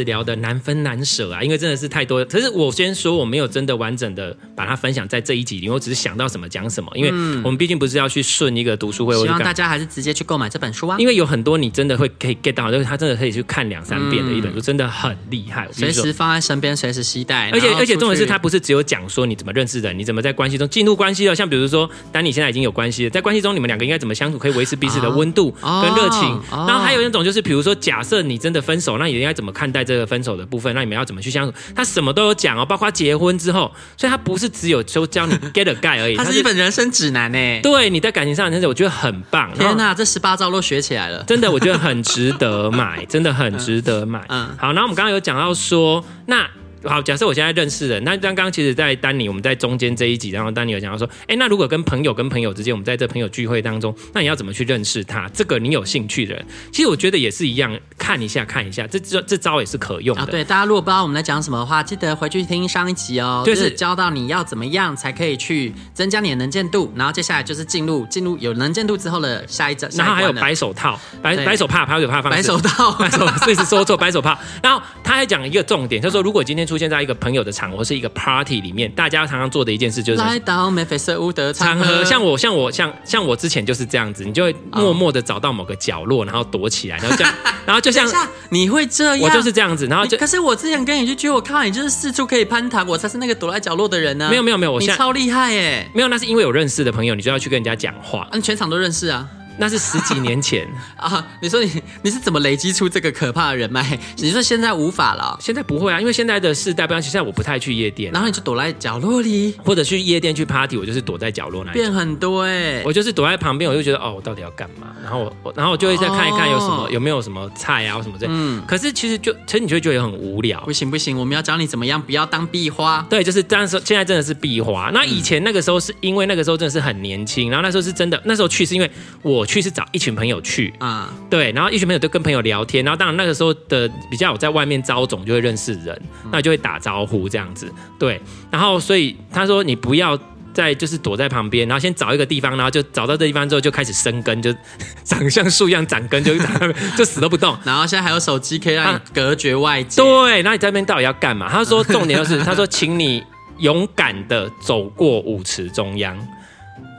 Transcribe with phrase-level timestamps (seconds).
[0.00, 2.24] 是聊的难分难舍啊，因为真的是太多。
[2.24, 6.90] 可是我先说，我没有真的完整的把它分享在这一集里，我只是想到什么讲什么。
[6.94, 7.10] 因为
[7.42, 10.96] 我们毕竟不是要去顺一个读书会，希望大家还是直接去购买这本书啊。
[10.98, 15.68] 因为有很多你真的会可以 get 到，就是他真的可以去看两三遍的一本书，真的很厉害。
[15.70, 17.50] 随时放在身边，随时携带。
[17.50, 21.34] 而且而且重点是他不是只有讲说你怎么认识的，你怎么在关系中进入关系了。
[21.34, 26.40] 像比如说，当你现在已经有关系了，在关系中你们两个应该怎么相处，可以维持彼此的温度跟热情。
[26.50, 30.72] 然后还有一种就是，比如说假设你真的分手，那你应该怎么看待这个分手的部分？
[30.72, 31.52] 那你们要怎么去相处？
[31.74, 37.60] 他什么都有讲哦，包括结婚之后，所以他不是只有就教你 get a guy 而已，他是一本人生指南呢。
[37.60, 39.52] 对，你在感情上，真的我觉得很棒。
[39.54, 44.24] 天哪，这十八招都学起来了，真的，我觉得很值得买， 真的很值得买。
[44.28, 46.48] 嗯，好，然后我们刚刚有讲到说，那。
[46.84, 55.28] 好，假设我现在认识人，那刚刚其实，在丹尼我们在中间这一集，然后丹尼有讲到说，哎，那如果跟朋友跟朋友之间，我们在这朋友聚会当中，那你要怎么去认识他？
[55.34, 60.22] 这个你有兴趣的人，其实我觉得也是一样，看一下看一下，这这这招也是可用的。
[60.22, 74.38] 啊，对，大家如果不知道我们在讲什么的话，记得回去听上一集哦，就是教到你要怎么样才可以去增加你的能见度，然后接下来就是进入进入有能见度之后的下一招，然后还有白手套，白白手帕，白手帕，白手套，白手，这是说错，白手帕。
[74.62, 82.04] 然后他还讲一个重点，就是说如果今天出现在一个朋友的场合是一个 party 里面，大家常常做的一件事就是来到眉飞色舞的场合。
[82.04, 87.34] 像我，像我，像像我之前就是这样子，你就会默默的找到某个角落，然后躲起来，然后这样，
[87.66, 88.08] 然后就像
[88.50, 94.28] 你会这样，我就是这样子，然后就可是我之前跟你去聚会，我看到你就是四处可以攀谈，我才是那个躲在角落的人呢。
[94.30, 95.90] 没有没有没有，我现在超厉害耶！
[95.92, 99.28] 没有，那是因为有认识的朋友，你就要去跟人家讲话，你全场都认识啊。
[99.60, 100.66] 那是十几年前
[100.96, 101.24] 啊！
[101.40, 101.70] 你说你
[102.02, 103.98] 你是怎么累积出这个可怕的人脉？
[104.16, 105.38] 你说现在无法了？
[105.40, 107.02] 现在不会啊，因为现在的世代不一样。
[107.02, 111.78] 现在我不太去夜店，然后你就躲在角落里，或者去夜店去 party，我就是躲在角落那里。
[111.78, 112.82] 变很多哎、欸！
[112.84, 114.88] 我就是躲在旁边，我就觉得哦，我到底要干嘛？
[115.02, 118.26] 然后我然后我就会再看一看有什么、哦、有没有什么菜啊什么这。
[118.28, 118.62] 嗯。
[118.66, 120.60] 可是其实就其实你就会觉得很无聊。
[120.60, 123.04] 不行不行，我们要教你怎么样不要当壁花。
[123.10, 124.90] 对，就是当时现在真的是壁花。
[124.94, 128.90] 那以前那个时候是因为那个时候真的是很年轻，然后那时候是真的那时候去是因为
[129.22, 130.40] 我去是找一群朋友。
[130.42, 136.02] 去啊，对，然后一群朋友都跟朋友聊天，然后当然那个时候的比较有在外面招总，就会认识人，
[136.32, 138.18] 那就会打招呼这样子，对，
[138.50, 140.18] 然后所以他说你不要
[140.54, 144.50] 再就是躲在旁边，然后先找一个地方，然后就找到这地方之后就开始生根，就
[145.04, 146.32] 长像树一样长根，就
[146.96, 147.56] 就死都不动。
[147.62, 151.50] 然后现在还有手机可以让你隔绝外界，对，那你在那边到底要干嘛？
[151.50, 153.22] 他说重点就是他说请你
[153.58, 156.16] 勇敢的走过舞池中央，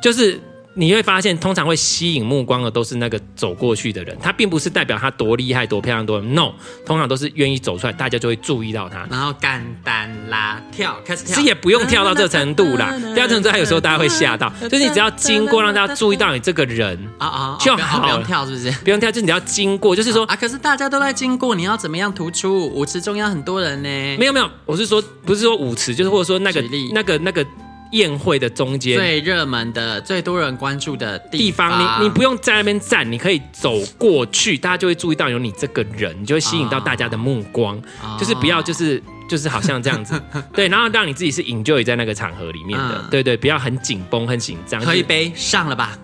[0.04, 0.40] 就是。
[0.74, 6.54] 你会发现，通常会吸引目光的都是那个走过去的人，他并不是代表他多厉害、多漂亮、多 no，
[6.86, 9.06] 通常都是愿意走出来，大家就会注意到他。
[9.10, 12.94] 然后干单拉跳，开始跳，其实也不用跳到这个程度啦。
[13.14, 18.72] 跳程度还有时候大家会吓到， 就是你只要经过，让大家注意到你这个人啊啊就好，不用跳是不是？
[18.84, 22.68] 不用跳，就是你要经过，就是说啊，可是大家都在经过，你要怎么样突出？
[22.70, 23.90] 舞池中央很多人呢。
[24.18, 27.46] 没有没有，我是说不是说舞池，就是或者说那个那个那个。
[27.92, 37.78] 宴会的中间最热门的、最多人关注的地方，地方你你不用在那边站，你可以走过去，大家就会注意到有你这个人，你就会吸引到大家的目光。
[38.02, 40.22] 哦、就是不要就是就是好像这样子，
[40.54, 44.82] 对，然后让你自己是 enjoy 在那个场合里面的，嗯、对对，不要很紧绷、很紧张。
[44.82, 45.98] 喝一杯上了吧。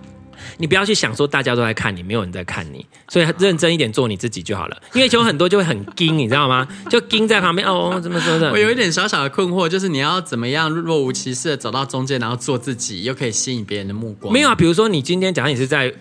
[0.58, 4.76] 你不要去想说大家都在看你，没有人在看你，所以认真一点做你自己就好了。
[4.92, 6.68] 因为有很多就会很惊，你知道吗？
[6.90, 8.50] 就惊在旁边哦，怎么说的？
[8.50, 14.32] 我有一点小小的困惑，就是你要怎么样若无其事的走到中间，然后做自己，又可以吸引别人的目光？
[14.32, 15.94] 没有啊，比如说你今天假如你是在。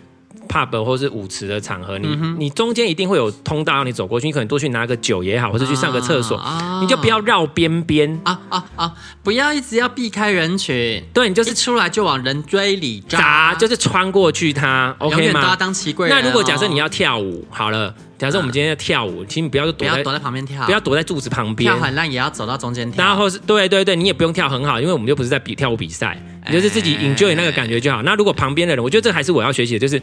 [0.47, 8.93] Pub 或是舞池的场合，你、嗯、你中间一定会有通道让你走过去，你可能多去拿个酒也好，或者去上个厕所，啊、你就不要绕边边啊啊啊！
[9.23, 15.41] 不要一直要避开人群，对，你就是出来就往人堆里砸，就是穿过去它，OK 吗？
[15.41, 16.09] 都要当奇贵。
[16.09, 17.93] 那如果假设你要跳舞，好了。
[18.17, 21.71] 假设我们今天要跳舞，请你不要躲躲在旁边跳，不要躲在柱子旁边。
[21.71, 23.05] 跳很烂也要走到中间跳。
[23.05, 28.01] 然后是对对对，你也不用跳很好，因为我们又不是在比跳舞比赛，你就是自己 enjoy 那个感觉就好。
[28.01, 30.01] 那如果旁边的人，我觉得这还是我要学习的，就是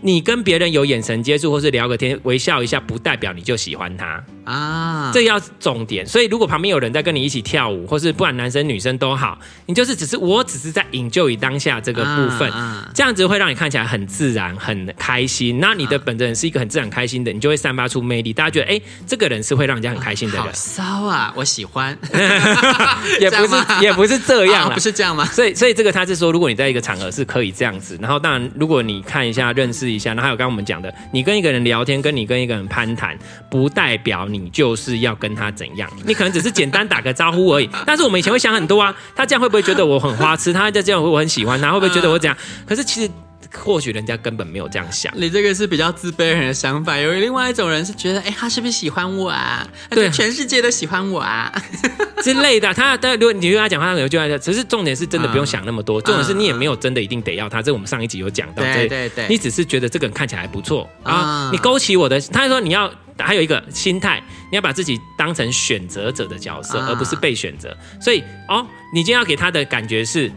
[0.00, 4.22] 你跟别人有眼神接触或是聊个天，微笑一下，不代表你就喜欢他。
[4.46, 6.06] 啊，这要重点。
[6.06, 12.50] 所以如果旁边有人在跟你一起跳舞，或是不管男生女生都好，你就是只是我只是在 enjoy 当下这个部分，
[12.94, 15.58] 这样子会让你看起来很自然、很开心。
[15.60, 20.54] 那你的本人是一个很自然开心的，你就会散发出魅力，大家觉得哎，这个人是会让人家很开心的人。
[20.54, 21.96] 骚啊，我喜欢，
[23.20, 25.24] 也不是也不是这样，不 是这样吗？
[25.34, 33.18] 所以所以这个他是说，如果你在一个场合是可以这样子，然后当然如果你看一下、认识一下，那还有刚刚我们讲的，你跟一个人聊天，跟你跟一个人攀谈，
[33.50, 37.68] 不代表你你就是要跟他怎样，你可能只是简单打个招呼而已。
[37.84, 40.52] 但是我们以前会想很多啊，他这样会不会觉得我很花痴？
[40.52, 42.36] 他在这样我很喜欢他，会不会觉得我怎样？
[42.66, 43.10] 可是其实。
[43.54, 46.96] 或许人家根本没有这样想，你这个是比较自卑人的想法。
[46.96, 49.66] 有另外一种人是觉得，哎，他是不是喜欢我啊？
[49.90, 51.52] 对，全世界都喜欢我啊
[52.22, 52.72] 之类的。
[52.74, 54.26] 他，但如果你跟他讲话，他可能就爱。
[54.38, 57.62] 只是重点是真的不用想那么多，重点是你也没有真的一定得要他。
[57.62, 62.20] 这我们上一集有讲到，对对对，你只是觉得这个人看起来还不错啊，你勾起我的。
[62.20, 67.76] 他说你要还有一个心态，你要把自己当成选择者的角色，而不是被选择。
[68.00, 70.30] 所以哦，你今天要给他的感觉是。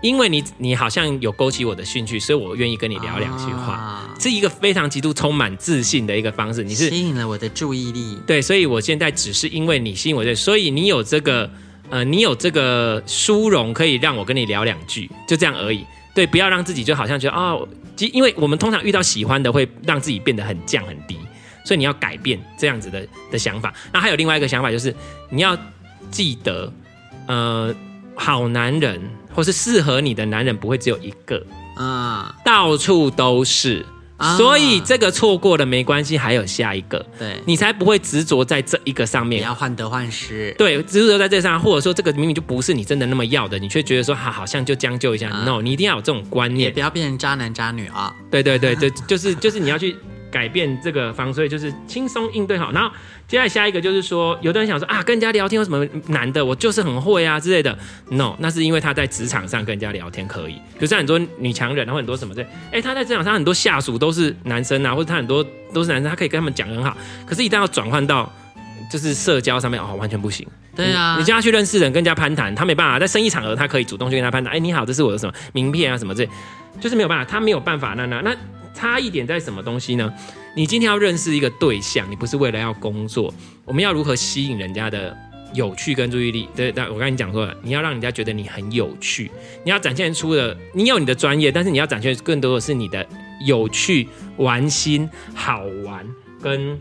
[0.00, 6.62] 因为你你好像有勾起我的兴趣，所以我愿意跟你聊两句话，啊、是一个非常极度充满自信的一个方式。
[6.62, 11.50] 你是吸引了我的注意力，对，所以我现在只是因为你吸引我的，所以你有这个
[11.90, 15.84] 呃，你有这个殊荣可以让我跟你聊两句，就这样而已。
[16.14, 17.66] 对，不要让自己就好像觉得哦，
[18.12, 21.18] 因为我们通常遇到喜欢的会让自己变得很降很低，
[21.64, 23.74] 所以你要改变这样子的的想法。
[23.92, 24.94] 那还有另外一个想法就是
[25.28, 25.58] 你要
[26.10, 26.72] 记得，
[27.26, 27.74] 呃，
[28.14, 29.17] 好男人。
[29.38, 31.40] 或是适合你的男人不会只有一个。
[31.76, 33.86] 啊，到处都是，
[34.16, 49.96] 啊、所以这个错过了没关系，还有下一个，对，你才不会执着在这一个上面，你要患得患失，对，执着在这上，或者说这个明明就不是你真的那么要的，你却觉得说好，好像就将就一下、啊、，no，你一定要有这种观念，也不要变成渣男渣女啊，对对对对，就是就是你要去。
[50.30, 52.70] 改变这个方，所以就是轻松应对好。
[52.72, 52.90] 然后
[53.26, 56.44] 接下来下一个就是说，有的人想说啊，跟人家聊天有什么难的？
[56.44, 57.76] 我就是很会啊之类的。
[58.10, 60.54] No，那是因为他在职场上跟人家聊天可以。
[60.54, 62.46] 比如说很多女强人，然后很多什么的。
[62.70, 66.96] 哎，他在职场上很多下属都是男生啊，或者他很多都是男生，他可以跟他们讲很好。
[67.26, 68.32] 可是，一旦要转换到
[68.90, 70.46] 就是社交上面，哦，完全不行。
[70.74, 72.98] 对啊，你叫他去认识人，跟人家攀谈，他没办法。
[72.98, 74.52] 在生意场合，他可以主动去跟他攀谈。
[74.52, 76.26] 哎，你好，这是我的什么名片啊，什么这，
[76.80, 77.94] 就是没有办法，他没有办法。
[77.96, 78.36] 那那那
[78.74, 80.12] 差一点在什么东西呢？
[80.54, 83.32] 你今天要认识一个对象，你不是为了要工作，
[83.64, 85.16] 我们要如何吸引人家的
[85.52, 86.48] 有趣跟注意力？
[86.54, 89.30] 对，但我跟你讲说了，你要让人家觉得你很有趣，
[89.64, 93.04] 你要展现出的，你有你的专业，但是你要展现更多的是你的
[93.44, 96.06] 有趣、玩心、好玩，
[96.40, 96.78] 跟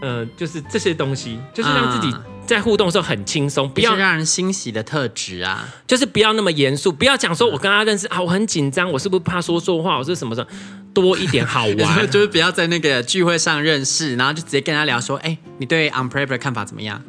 [0.00, 2.14] 呃，就是这些东西，就是让自己
[2.46, 10.48] 在互动的时候很轻松，不要让人欣喜的特质啊，就是不要那么严肃，不要讲说我跟他认识啊，我很紧张，我是不是怕说错话，我是什么什么。
[10.94, 17.00] 多一点好玩， 就是不要在那个聚会上认识，然后就直接跟他聊说，哎、欸，你对 Unprepper 的看法怎么样？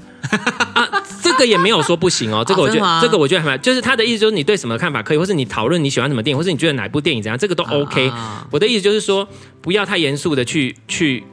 [0.76, 0.88] 啊，
[1.24, 8.10] 这个也没有说不行哦， 这个我觉得，哦、这个我觉得还蛮，就是他的意思就是你对什么看法可以，或是你讨论你喜欢什么电影，或是你觉得哪部电影怎样，这个都 OK。
[8.10, 9.28] 啊、我的意思就是说，
[9.60, 11.24] 不要太严肃的去去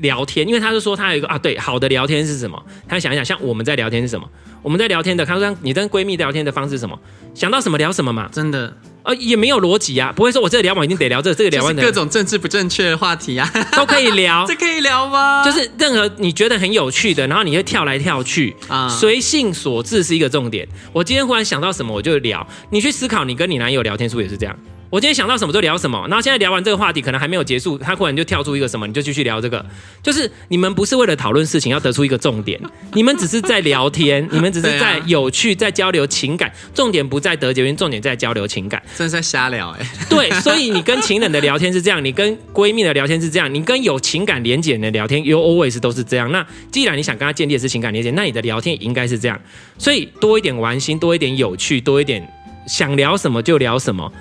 [0.00, 2.62] 聊天，因为他是说他有一个啊，对，好的聊天是什么？
[2.88, 4.28] 他想一想，像我们在聊天是什么？
[4.62, 6.98] 我们在聊天的，他说你跟闺蜜聊天的方式是什么？
[7.34, 8.76] 想到什么聊什么嘛，真的。
[9.02, 15.42] 呃，也没有逻辑啊，不会说我这个聊完一定得聊这个，这个聊完的各种政治不正确的话题啊，都可以聊， 这可以聊吗？
[15.42, 20.68] 就是任何你觉得很有趣的，然后你会跳来跳去啊，随性所致是一个重点。
[20.92, 22.46] 我今天忽然想到什么，我就聊。
[22.68, 24.54] 你去思考，你跟你男友聊天是不是也是这样？
[24.90, 29.64] 我今天想到什么就聊什么，然后现在聊完这个话题，可能还没有结束，他忽然就跳出一个什么，你就继续聊这个。
[30.02, 32.60] 就是你们不是为了讨论事情要得出一个重点，
[32.94, 36.52] 你们只是在聊天，你们只是在有趣，在交流情感。
[36.74, 38.82] 重点不在得结论，重点在交流情感。
[38.96, 39.86] 真是在瞎聊哎。
[40.08, 46.32] 对， 所以你跟情人的聊天是这样，你跟闺蜜的聊天是这样，你跟有情感连结的聊天，you always 都是这样。
[46.32, 49.40] 那既然你想跟他建立的是情感连结，那你的聊天也应该是这样。
[49.78, 52.28] 所以多一点玩心，多一点有趣，多一点
[52.66, 54.12] 想聊什么就聊什么。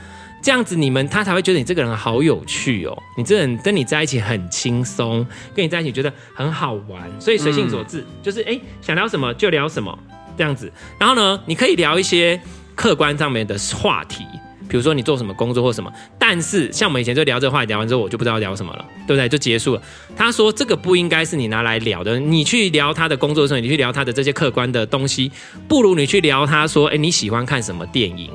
[0.42, 2.98] 这样子，你们他才会觉得你这个人好有趣哦。
[3.18, 9.98] 你这人跟你在一起很轻松，跟你在一起觉得很好玩，所以随性所致，嗯、就是哎，想聊什么就聊什么
[10.38, 10.72] 这样子。
[10.98, 12.40] 然后呢，你可以聊一些
[12.76, 14.24] 客观上面的话题，
[14.70, 15.92] 比如说你做什么工作或什么。
[16.18, 19.28] 但是像我们以前就聊这个话题，聊完之后我就不知道聊什么了，对不对？
[19.28, 19.82] 就结束了。
[20.16, 25.30] 他说这个不应该是你拿来聊的，你去聊他的工作的时候，你去聊他的这些客观的东西，
[25.68, 28.30] 不如你去聊他说，哎，你喜欢看什么电影？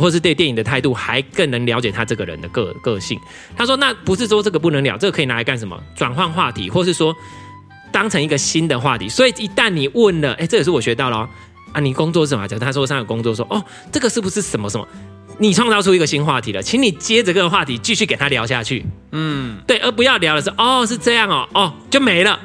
[0.00, 3.18] 或是对电影的态度，还更能了解他这个人的个个性。
[3.56, 5.78] 他说：“那不是说这个不能聊，这个可以拿来干什么？
[5.94, 7.14] 转换话题，或是说
[7.92, 9.08] 当成一个新的话题。
[9.08, 11.28] 所以一旦你问了，哎，这也是我学到了哦。
[11.72, 12.48] 啊，你工作是什么？
[12.48, 14.86] 他说上有工作说，说哦，这个是不是什么什么？
[15.38, 18.86] 你创造出一个新话题了，请你接着这个话题继续给他聊下去。
[19.12, 22.40] 嗯，对，而不要聊的是哦，是这样哦，哦，就没了。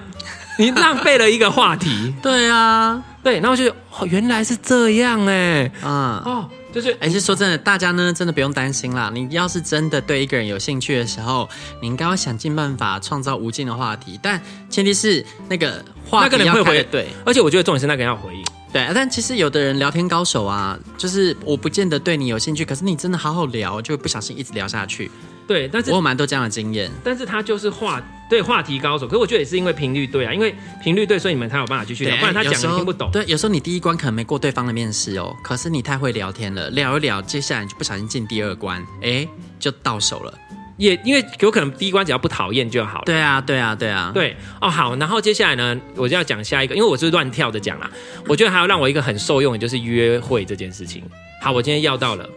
[0.59, 2.13] 你浪费了一个话题。
[2.21, 6.49] 对啊，对，然后就哦，原来是这样哎，嗯，哦。
[6.71, 9.11] 就是，而且说真的，大家呢真的不用担心啦。
[9.13, 11.47] 你要是真的对一个人有兴趣的时候，
[11.81, 17.07] 你应该要想尽办法创造无尽的话题，但前提是那个话那个题要回对。
[17.25, 18.43] 而且我觉得重点是那个人要回应。
[18.71, 25.11] 对，但其实有的人聊天高手啊，就是我不见得对你有兴趣，可是你真的好好聊，就不小心一直聊下去。
[25.51, 26.89] 对，但是我有蛮多这样的经验。
[27.03, 33.11] 但是他就是话对话题高手，可是我觉得也是因为频率对啊，因为频率对，所以你们才有办法继续聊，不然他讲你听不懂。
[33.11, 39.27] 对，有时候你第一关可能没过对方的面试哦，可是你太会聊天了，聊一聊，接下来你就不小心进第二关，哎，
[39.59, 40.33] 就到手了。
[40.77, 43.03] 也因为有可能第一关只要不讨厌就好了。
[43.05, 44.11] 对啊，对啊，对啊。
[44.15, 47.91] 对哦，好，然后接下来呢，我就要讲下一个，因为我是乱跳着讲啦。
[48.27, 51.03] 我觉得还要让我一个很受用的就是约会这件事情。
[51.39, 52.27] 好，我今天要到了，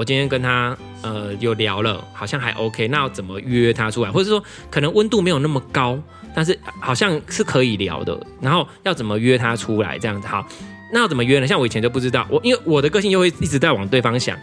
[0.00, 2.88] 我今天跟他呃有聊了，好像还 OK。
[2.88, 4.10] 那要怎么约他出来？
[4.10, 5.98] 或者说可能温度没有那么高，
[6.34, 8.18] 但是好像是可以聊的。
[8.40, 9.98] 然后要怎么约他出来？
[9.98, 10.42] 这样子好，
[10.90, 11.46] 那要怎么约呢？
[11.46, 14.34] 像我以前就不知道，我因为我的个性又会一直在往对方想，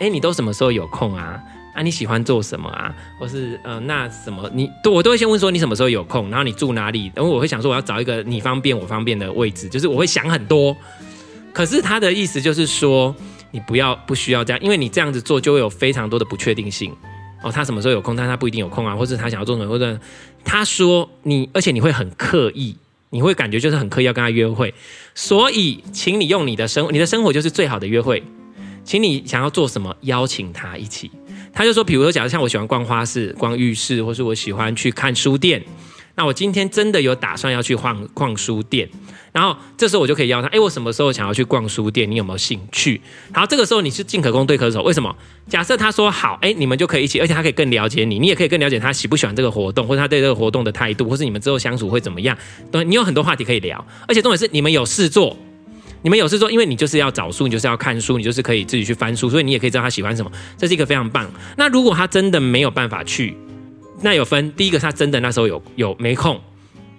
[0.00, 1.40] 哎，你都什么时候有空啊？
[1.76, 2.92] 啊，你喜欢做什么啊？
[3.16, 7.12] 或是呃，那什么你都我都会先问说你什么时候有空，然后你住哪里？
[7.14, 10.76] 然后我会想说我要找一个你方便我方便的位置，就是我会想很多。
[11.52, 13.14] 可是他的意思就是说，
[13.54, 16.92] 你不要不需要这样，因为你这样子做就会有非常多的不确定性。
[17.40, 19.96] 哦，他什么时候有空，但他不一定有空啊，或是他想要做什么，或者
[20.44, 22.76] 他说你，而且你会很刻意，
[23.10, 24.74] 你会感觉就是很刻意要跟他约会。
[25.14, 28.24] 所以，请你用你的生，你的生活就是最好的约会。
[28.82, 31.10] 请你想要做什么，邀请他一起。
[31.52, 35.62] 他就说，比如说，假如像我喜欢逛花市、逛浴室，或是我喜欢去看书店，
[36.16, 38.88] 那我今天真的有打算要去逛逛书店，
[39.34, 40.46] 然后这时候我就可以邀他。
[40.46, 42.08] 哎，我什么时候想要去逛书店？
[42.08, 43.00] 你有没有兴趣？
[43.32, 44.80] 好，这个时候你是进可攻退可守。
[44.84, 45.12] 为什么？
[45.48, 52.38] 假设他说好，哎，你们就可以一起，而且他可以更了解你，你也可以更了解他喜不喜欢这个活动，或者他对这个活动的态度，或是你们之后相处会怎么样？
[52.70, 55.36] 对，你有很多话题可以聊，而且重点是你们有事做。
[56.02, 61.26] 你们有事做，因为你就是要找书，你就是要看书，你就是可以自己去翻书，所以你也可以知道他喜欢什么，这是一个非常棒。
[61.56, 63.34] 那如果他真的没有办法去，
[64.02, 66.38] 那有分，第一个他真的那时候有有没空，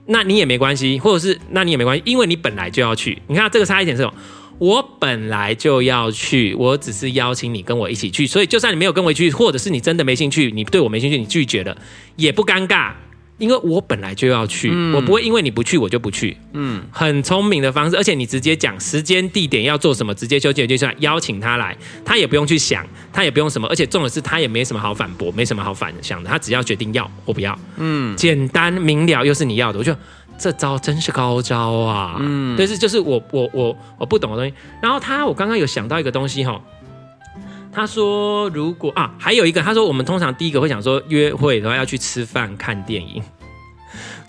[0.07, 3.21] 那你也没关系，或者是那你也没关系，因为你本来就要去。
[3.27, 4.13] 你看这个差一点是什么？
[4.57, 11.77] 我本来就要去，我只是邀请你跟我一起去，所以就算你没有跟我去，或者是你真的没兴趣，你对我没兴趣，你拒绝了
[12.15, 12.93] 也不尴尬。
[13.37, 16.37] 因为我本来就要去，嗯、我不会因为你不去我就不去。
[16.53, 21.75] 嗯，很聪明的方式，而且你直接讲时间地点要做什么，直接就就就邀请他来，
[22.05, 27.57] 他也不用去想，他也不用什么，而且重点是他也没什么好反驳，没什么好反想的，他只要决定要或不要。
[27.77, 29.99] 嗯，简单明了又是你要的，我觉得
[30.37, 32.15] 这招真是高招啊。
[32.19, 34.53] 嗯，但是就是我我我我不懂的东西。
[34.81, 36.61] 然后他我刚刚有想到一个东西哈，
[37.75, 43.22] 他说如果啊还有一个，他说我们通常第一个会想说约会的话要去吃饭看电影。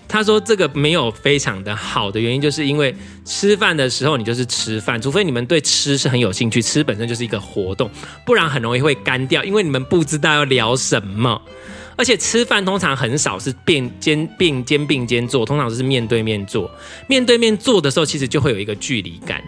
[0.09, 7.91] 他说这个没有非常的好的原因，就是因为吃饭的时候你就是吃饭，除非你们对吃是很有兴趣，吃本身就是一个活动，
[8.25, 11.41] 不然很容易会干掉，因为你们不知道要聊什么。
[11.97, 16.71] 而且吃饭通常很少是并肩并肩并肩坐，通常是面对面坐。
[17.09, 19.43] 面对面坐的时候，其实就会有一个距离感。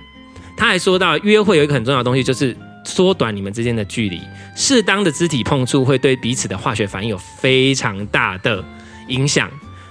[0.57, 2.57] 他还说到约会有一个很重要的东西，就是
[2.88, 4.23] 缩短你们之间的距离，
[4.57, 8.64] 适当的肢体碰触会对彼此的化学反应有非常大的
[9.09, 9.50] 影响。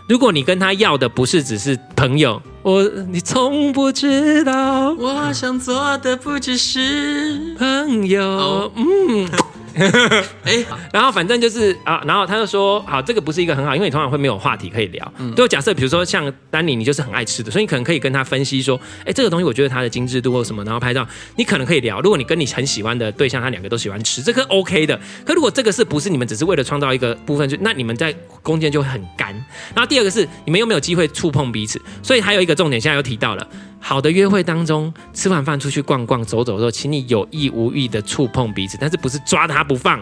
[0.09, 8.23] 如果你跟他要的不是只是朋友，我你从不知道，我想做的不只是朋友。
[8.39, 8.71] Oh.
[8.75, 9.29] 嗯。
[10.43, 15.13] 哎，然后反正就是啊，然后他就说，好，这个不是一个很好，因为你通常会没有话题可以聊。
[15.17, 22.01] 嗯，就假设比如说像丹尼，你就是很爱吃的，所以你可能可以跟他分析说，哎，这个东西我觉得它的精致度或什么，然后拍照，你可能可以聊。
[22.01, 24.99] 如果你跟你很喜欢的对象，他两个都喜欢吃，这个 OK 的。
[25.25, 29.33] 可如果这个是不是你们只是为了创造一个部分，就那你们在空间就会很干。
[29.75, 33.47] 然后第二个是你们又没有机会触碰彼此，所以还有一个重点，现在又提到了。
[33.79, 40.01] 好的约会当中，吃完饭出去逛逛、走走的时候，请你有意无意的触碰彼此，但是不是抓他不放，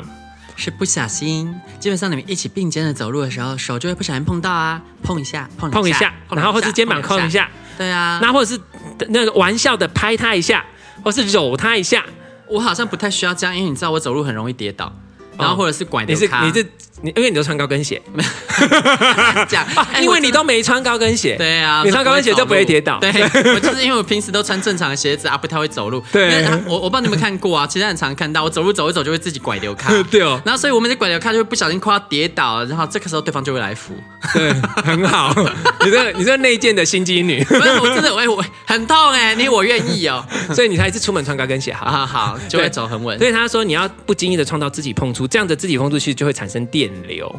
[0.56, 1.54] 是不小心。
[1.80, 8.62] 基本上你们一起并肩的走路的时候，手就会不小心碰到啊，碰一下，碰一下，碰一下，然后或是肩膀碰一下，对啊，那或者是
[9.10, 10.64] 那个玩笑的拍他一下，
[11.04, 12.06] 或是揉他一下。
[12.48, 14.94] 我好像不太需要这样，因为你知道我走路很容易跌倒，
[15.38, 16.46] 然后或者是拐掉他。
[16.46, 16.70] 你是你是。
[17.02, 18.02] 你因为你都穿高跟鞋，
[19.50, 19.68] 讲，
[20.02, 22.98] 因为你都没穿高跟鞋，对啊，你穿高跟鞋就不会跌倒。
[23.00, 23.12] 对，
[23.54, 26.02] 我就是因为我平时都穿正常的鞋子啊，不太会走路。
[26.14, 29.92] 对，我我不知道你们看过啊，其实很常看到我走路走一走就会自己拐流卡。
[30.10, 33.94] 对哦，然后所以我们的拐流卡就会不小心快要跌倒，然后这个时候对方就会来扶。
[34.34, 35.36] 对，很好。
[35.84, 40.26] 你这你这内建的心机女，不是我真的我我很痛哎，你我愿意哦，
[40.56, 43.20] 所以你才是出门穿高跟鞋，好好好，就会走很稳。
[43.20, 47.34] 所以他说你要不经意的创造自己碰触，这样的肢体碰触其实就会产生电流。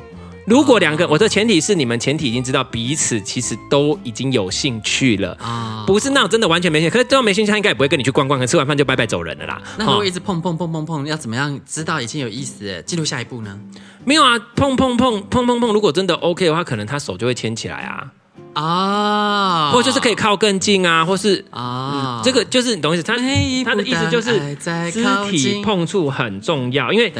[0.47, 6.93] 如果两个，我的前提是你们前提已经知道彼此其实都已经有兴趣了啊，不是那种真的完全没兴趣。
[6.93, 9.61] 可是这种没兴趣，他应该也不会跟你去逛逛，可吃完饭就拜拜走人了啦。
[9.76, 12.81] 那如果一直碰碰碰碰碰，要怎么样知道已经有意思？
[12.87, 13.59] 记录下一步呢？
[14.05, 18.12] 没有啊，碰碰碰碰碰碰，如果真的 OK 的话，可能他手就会牵起来啊
[18.52, 23.02] 啊，或就是可以靠更近啊，或是啊、嗯，这个就是你懂意思？
[23.02, 24.93] 他他的意思就是肢
[25.33, 27.12] 体碰触很重要，因为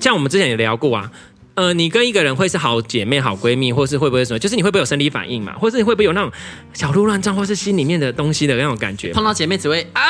[0.00, 1.10] 像我们之前也聊过啊。
[1.54, 4.38] 呃，你跟一个人会是好姐妹、好闺蜜，或是会不会什么？
[4.38, 5.52] 就是你会不会有生理反应嘛？
[5.58, 6.30] 或是你会不会有那种
[6.72, 9.12] 小鹿乱撞，或是心里面的东西的那种感觉？
[9.12, 10.02] 碰到姐妹只会啊，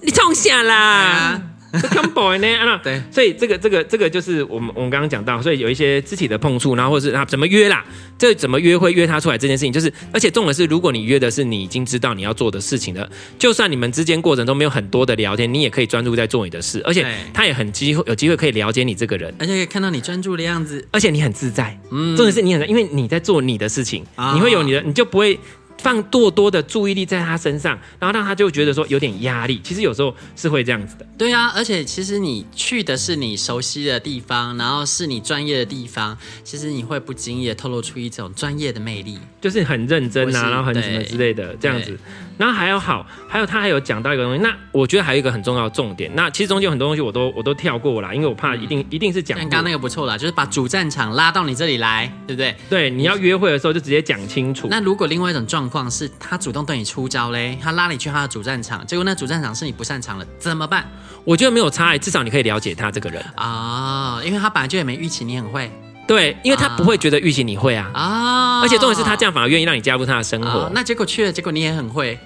[0.00, 2.48] 你冲下啦！Come boy 呢？
[2.56, 7.84] 啊对，所以这个这个这个就是我们我们刚刚讲到，所以有一些肢体的碰触，然后或者是啊怎么约啦？
[8.18, 13.08] 这怎么约会约他出来这件事情，就是而且重点是，如果你约的是你已经知道你要做的事情的，
[13.38, 21.78] 就算你们之间过程中没有很多的聊天，你也可以专注在做你的事，而且他也很机会有机会可以了解你这个人，而且可以看到你专注的样子，而且你很自在。
[21.90, 25.38] 嗯，重点是你很因为你在做你的事情，你会有你的，你就不会。
[25.78, 29.60] 放过多的注意力在他身上，然后让他就觉得说有点压力。
[29.62, 31.06] 其实有时候是会这样子的。
[31.16, 41.98] 对啊，而且其实你去的是你熟悉的地方，然后是你专业的地方，其实你会不经意的透露出一种专业的魅力，就是很认真啊，然后很什么之类的这样子。
[42.36, 46.08] 然后还有好，还有他还有讲到一个东西，那我觉得还有一个很重要的重点。
[46.14, 49.36] 那其实中间有很多东西我都我都跳过啦，因为我怕一定、嗯、一定是讲。
[49.36, 52.54] 刚刚那个不错啦，就是把主战场拉到你这里来，对不对？
[52.70, 54.68] 对，你要约会的时候就直接讲清楚。
[54.70, 60.88] 那如果另外一种状况是他主动对你出招嘞，他拉你去他的主战场，结果那主战场是你不擅长的，怎么办？
[61.24, 65.68] 我觉得没有差异，至少你可以了解他这个人啊、哦，因为他本来就也没预期你很会。
[66.08, 70.48] 对，因为他不会觉得预期你会啊啊，而且重点是他这样反而愿意让你加入他的生活。
[70.48, 72.18] 哦、那结果去了，结果你也很会。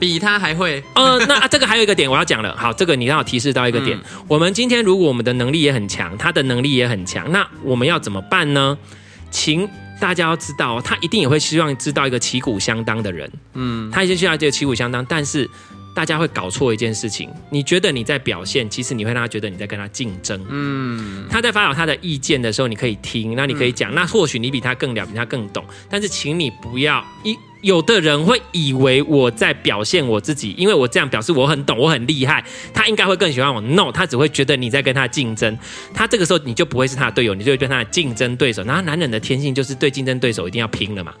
[0.00, 2.52] 比他还会，呃，那、啊、这个还有一个点我要讲了。
[2.58, 3.96] 好，这个你让我提示到一个点。
[3.96, 8.76] 嗯、我们今天如果我们的能力也很强，他的能力也很强，那我们要怎么办呢？
[9.30, 9.68] 请
[10.00, 13.30] 大家要知道，他一定也会希望知道一个旗鼓相当的人。
[13.54, 15.48] 嗯，他一定需要这个旗鼓相当，但是
[15.94, 17.28] 大家会搞错一件事情。
[17.50, 20.44] 你觉得你在表现，其实你会让他觉得你在跟他竞争。
[20.48, 27.36] 嗯，他在发表他的意见的时候，你可以听，那你可以讲，嗯、那或许你比他更了，比他更懂，但是请你不要一。
[27.62, 33.60] 有的人会以为我在表现我自己，因为我这样表示我很懂，我很厉害，他应该会更喜欢我。
[33.60, 35.56] No，他只会觉得你在跟他竞争，
[35.94, 38.64] 他这个时候你就不会是他的队友，你就会跟他的竞争对手。
[38.64, 41.14] 然后男人的天性就是对竞争对手一定要拼了嘛。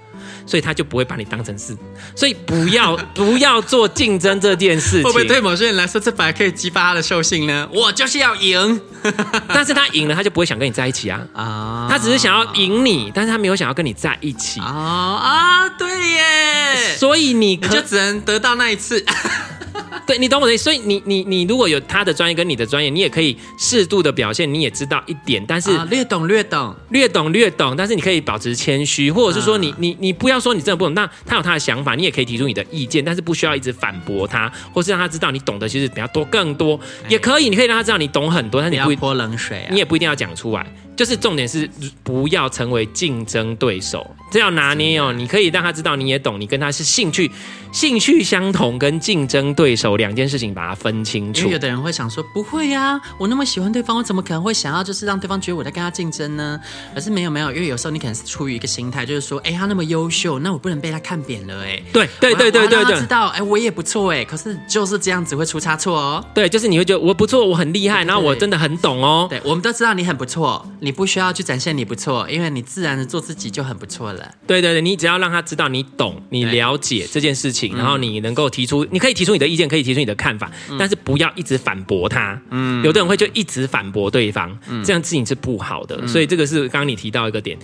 [0.46, 1.76] 所以他就不会把你当成是，
[2.16, 5.04] 所以不要 不要做竞争这件事情。
[5.04, 7.68] 会不会对某些人来说，这反而可以激发他的兽性呢？
[7.72, 8.80] 我就是要赢，
[9.48, 11.86] 但是他赢了，他就不会想跟你在一起啊啊！
[11.90, 15.68] 他只是想要赢你，但是他没有想要跟你在一起啊啊！
[15.78, 19.04] 对耶，所以你可你就只能得到那一次。
[20.06, 26.74] 对，你懂我的意思，所以你你你如果有他的专业跟你的专业，你也可以适度的表现，你也知道一点，但是、啊、略懂略懂。
[26.90, 40.66] 略懂略懂，但是你可以保持谦虚，或者是说你、啊、你你不要说你真的不懂，那他有他的想法，你也可以提出你的意见，但是不需要一直反驳他，或是让他知道你懂得其实比较多更多，也可以，你可以让他知道你懂很多，但你不要泼冷水、啊，你也不一定要讲出来。
[41.02, 41.68] 就是重点是
[42.04, 45.12] 不要成为竞争对手，这要拿捏哦。
[45.12, 47.28] 你可以让他知道你也懂，你跟他是兴趣
[47.72, 51.40] 兴趣相同，跟竞争对手两件事情把它分清楚。
[51.40, 56.60] 因为有的人会想说，不会呀、啊，我那么喜欢对方，我怎么可能会想要就是让对方觉得我在跟他竞争呢？
[56.94, 61.82] 可是没有没有，因为有时候你可能是出于一个心态，就是说，哎，他那么优秀，那我不能被他看扁了，哎。
[61.92, 64.24] 对对对对对对，知道，哎，我也不错，哎。
[64.24, 66.24] 可是就是这样子会出差错哦。
[66.32, 69.26] 对，就是你会觉得我不错，我很厉害，然后我真的很懂哦。
[69.28, 71.72] 对，我们都知道你很不错，你不需要去展现。
[71.76, 74.30] 你不错，因为你自然的做自己就很不错了。
[74.46, 82.38] 对对对，你只要让他知道你懂，你了解这件事情，然后你能够提出，你可以提出你的意见，可以提出你的看法，嗯、但是不要一直反驳他。
[82.50, 85.98] 嗯，有的人会就一直反驳对方，嗯、这样事情是不好的。
[86.02, 87.58] 嗯、所以这个是刚刚你提到一个点。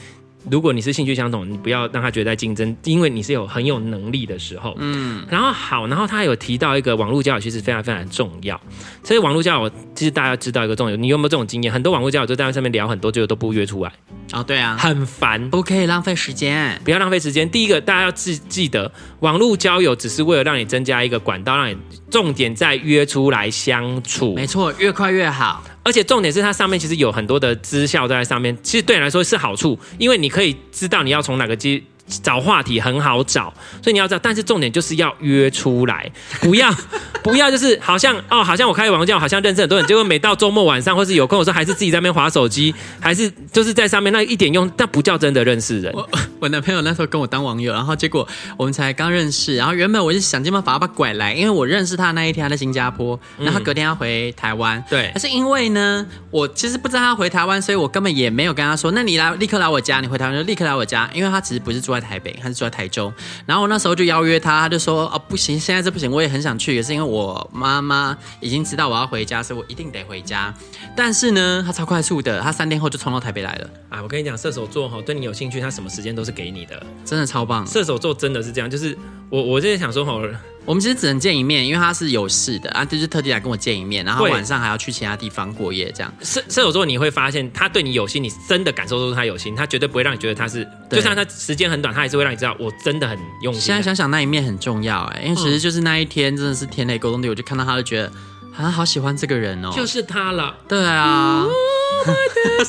[0.50, 4.74] 如果你是兴趣相同，你不要让他觉得在竞争，因为你是有很有能力的时候。
[4.78, 8.60] 嗯，然后好，然后他有提到一个网络交友，其实非常非常重要。
[9.02, 11.72] 所以网络交友，其实大家知道一个重点，你有没有这种经验？
[11.72, 13.92] 很多网络交友就在上面聊很多，最后都不约出来。
[14.32, 17.48] 哦，对啊，很烦，不可以浪费时间，不要浪费时间。
[17.48, 21.76] 第一个，大家要记记得，网络交友只是为了让你增加一个管道，让你
[22.10, 24.34] 重点在约出来相处。
[24.34, 25.64] 没错，越快越好。
[25.88, 36.74] 而且重点是它上面其实有很多的绩效在上面，其实对你来说是好处，因为你可以知道你要从哪个机找话题很好找，所以你要知道，但是重点就是要约出来，不要
[37.22, 45.92] 不要就是好像哦，好像我开网教，好像认识很多人，结果每到周末晚上或是有空的时候，还是自己在那边划手机，还是就是在上面那一点用，那不叫真的认识人。
[45.96, 46.08] 我
[46.40, 63.12] 我男朋友那时候跟我当网友，然后结果我们才刚认识，然后原本我是想尽办法把他拐来，因为我认识他那一天他在新加坡，然后隔天要回台湾，对，但是因为呢，我其实不知道他回台湾，所以我根本也没有跟他说，那你来立刻来我家，你回台湾就立刻来我家，因为他其实不是住在台北，他是住在台中，
[63.46, 70.52] 然后我那时候就邀约他，他就说哦不行，现在这不行，我也很想去，也是因为我妈妈已经知道我要回家，所以我一定得回家。
[70.96, 73.70] 但是呢，他超快速的，他三天后就冲到台北来了。
[73.88, 77.66] 啊，我跟你讲，射手座哈，对你有兴趣，他什么时间都是给你的，真的超棒。
[77.66, 78.96] 射手座真的是这样，就是
[79.30, 80.20] 我我就是想说哈，
[80.68, 86.14] 我们其实只能见一面，因为他是有事的啊，就是特地来跟我见一面，然后晚上还要去其他地方过夜这样。
[86.20, 93.62] 射射手座你会发现，他对你有心，你真的感受出他有心，他绝对不会让你觉得他是，就算他时间很短，他还是会让你知道我真的很用心。
[93.62, 98.12] 现在想想那一面很重要哎，因为其实就是那一天真的是天雷勾动地，我就看到他就觉得。
[98.58, 100.52] 啊，好喜欢这个人哦，就是他了。
[100.68, 101.46] 对啊，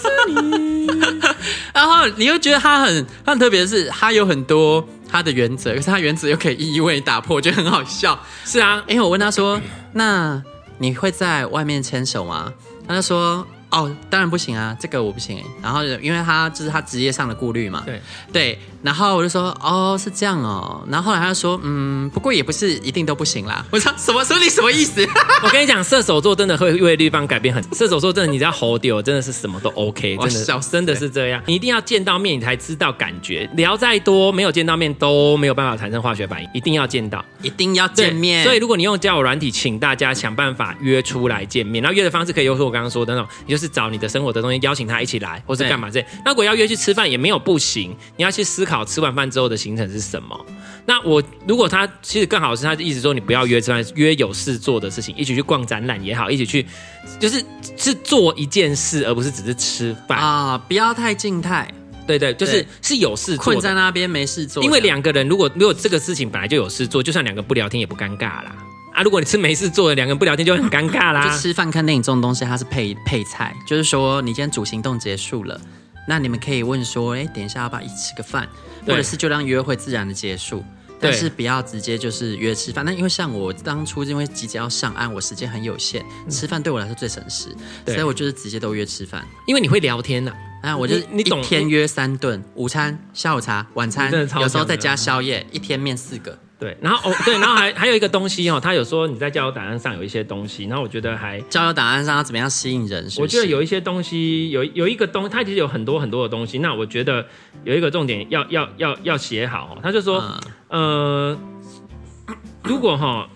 [1.73, 8.17] 然后你又觉得他很，他很特别的是，他有很多他的原则，可是他原则又可以一一为你打破，我觉得很好笑。
[8.45, 9.59] 是啊，因为我问他说
[9.93, 10.41] ：“那
[10.77, 12.53] 你会在外面牵手吗？”
[12.87, 13.45] 他就说。
[13.71, 15.43] 哦，当然不行啊，这个我不行。
[15.61, 17.83] 然后因为他就是他职业上的顾虑嘛。
[17.85, 18.01] 对
[18.33, 20.83] 对，然后我就说，哦，是这样哦。
[20.89, 23.63] 然后后来他就说，嗯，不过也不是一定都不行啦。
[23.69, 24.23] 我说什么？
[24.23, 25.07] 说你什么意思？
[25.43, 27.63] 我跟你讲，射手座真的会为对方改变很。
[27.73, 31.41] 射手座真的，你知道 hold 掉，真的是什么都 OK，真的真的是这样。
[31.45, 33.49] 你一定要见到面，你才知道感觉。
[33.53, 36.49] 聊再多，没有见到面都没有办法产生化学反应。
[36.53, 38.43] 一定要见到，一定要见面。
[38.43, 41.83] 所以如果你用交友软体，请大家想办法约出来见面。
[41.83, 46.03] 然后约的方式可以有我刚刚说的那种，你就是找你的生活的东西，邀请他一起来，或是干嘛这？
[46.25, 50.45] 那如果要约去吃饭也没有不行，你要去思考吃完饭之后的行程是什么。
[50.85, 56.65] 那我如果他其实更好是，他的意思说你不要约吃饭，约有事做的事情，一起去逛展览也好，一起去
[57.19, 57.43] 就是
[57.77, 61.71] 是做一件事，而不是只是吃饭啊，不要太静态。
[62.07, 64.63] 对对，就是是有事做，困在那边没事做。
[64.63, 68.55] 因为两个人如果如果这个事情本来就有事做，就算两个不聊天也不尴尬啦。
[68.99, 71.25] 啊，如果你是没事做的，两个人不聊天就很尴尬啦。
[71.25, 75.57] 就吃饭看电影这种东西，它是配配菜，就是说你今天主行动结束了，
[76.05, 78.45] 那你们可以问说，哎，等一下要不要一起吃个饭，
[78.85, 80.61] 或者是就让约会自然的结束，
[80.99, 82.83] 但是不要直接就是约吃饭。
[82.83, 90.33] 那因为像我当初因为急着要上岸，我时间很有限，吃饭对我来说最省时，所以我就是直接都约吃饭，因为你会聊天呐。
[90.61, 96.37] 啊，我就一天约三顿，午餐、下午茶、晚餐，有时候再加宵夜，一天面四个。
[96.59, 103.21] 对，然后哦，对，然后还还有一个东西哦，他有说你在交友档案上有一些东西，然后我觉得还交友档案上要怎么样吸引人是是？
[103.21, 106.59] 我觉得有一些东西，有有一个东，他其实有很多很多的东西。
[106.59, 107.25] 那我觉得
[107.63, 110.21] 有一个重点要要要要写好，哦他就说，
[110.67, 111.37] 嗯、呃，
[112.63, 113.29] 如果哈，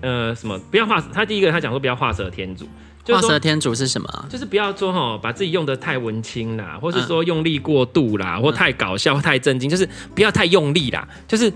[0.00, 2.66] 呃，什么不要画，他第一个他讲说不要画蛇添足。
[3.06, 4.26] 画蛇添足是什么？
[4.30, 11.52] 就是不要说哈，把自己用的太文青啦，或是说用力过度啦，嗯、或太搞笑、或太震惊，就是不要太用力啦，就是。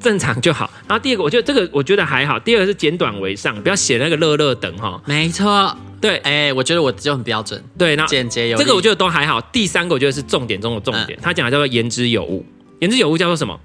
[0.00, 0.70] 正常就好。
[0.88, 2.38] 然后第二个，我觉得这个我觉得还好。
[2.38, 5.00] 第二个是简短为上，不要写那个乐乐等哈。
[5.06, 7.62] 没错，对，哎、欸，我觉得我就很标准。
[7.78, 8.56] 对，那简洁有。
[8.58, 9.40] 这个我觉得都还好。
[9.40, 12.44] 第三个我觉得是重点中的重点，嗯、他讲的叫做言之有物。
[12.80, 13.58] 言之有物叫做什么？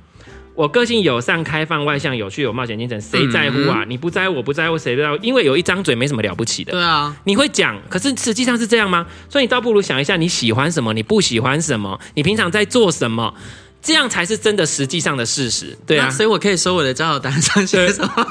[0.53, 3.83] 我个性友善、开放、外向、有趣、有冒险精神，谁在乎啊？
[3.83, 5.17] 嗯、你不在乎，我不在乎，谁不在乎？
[5.21, 6.73] 因为有一张嘴没什么了不起的。
[6.73, 9.07] 对啊，你会讲，可是实际上是这样吗？
[9.29, 10.93] 所以你倒不如想一下，你喜欢什么？
[10.93, 11.99] 你不喜欢什么？
[12.15, 13.33] 你平常在做什么？
[13.81, 15.77] 这样才是真的，实际上的事实。
[15.85, 18.27] 对啊，所以我可以说我的交友档案上写什么？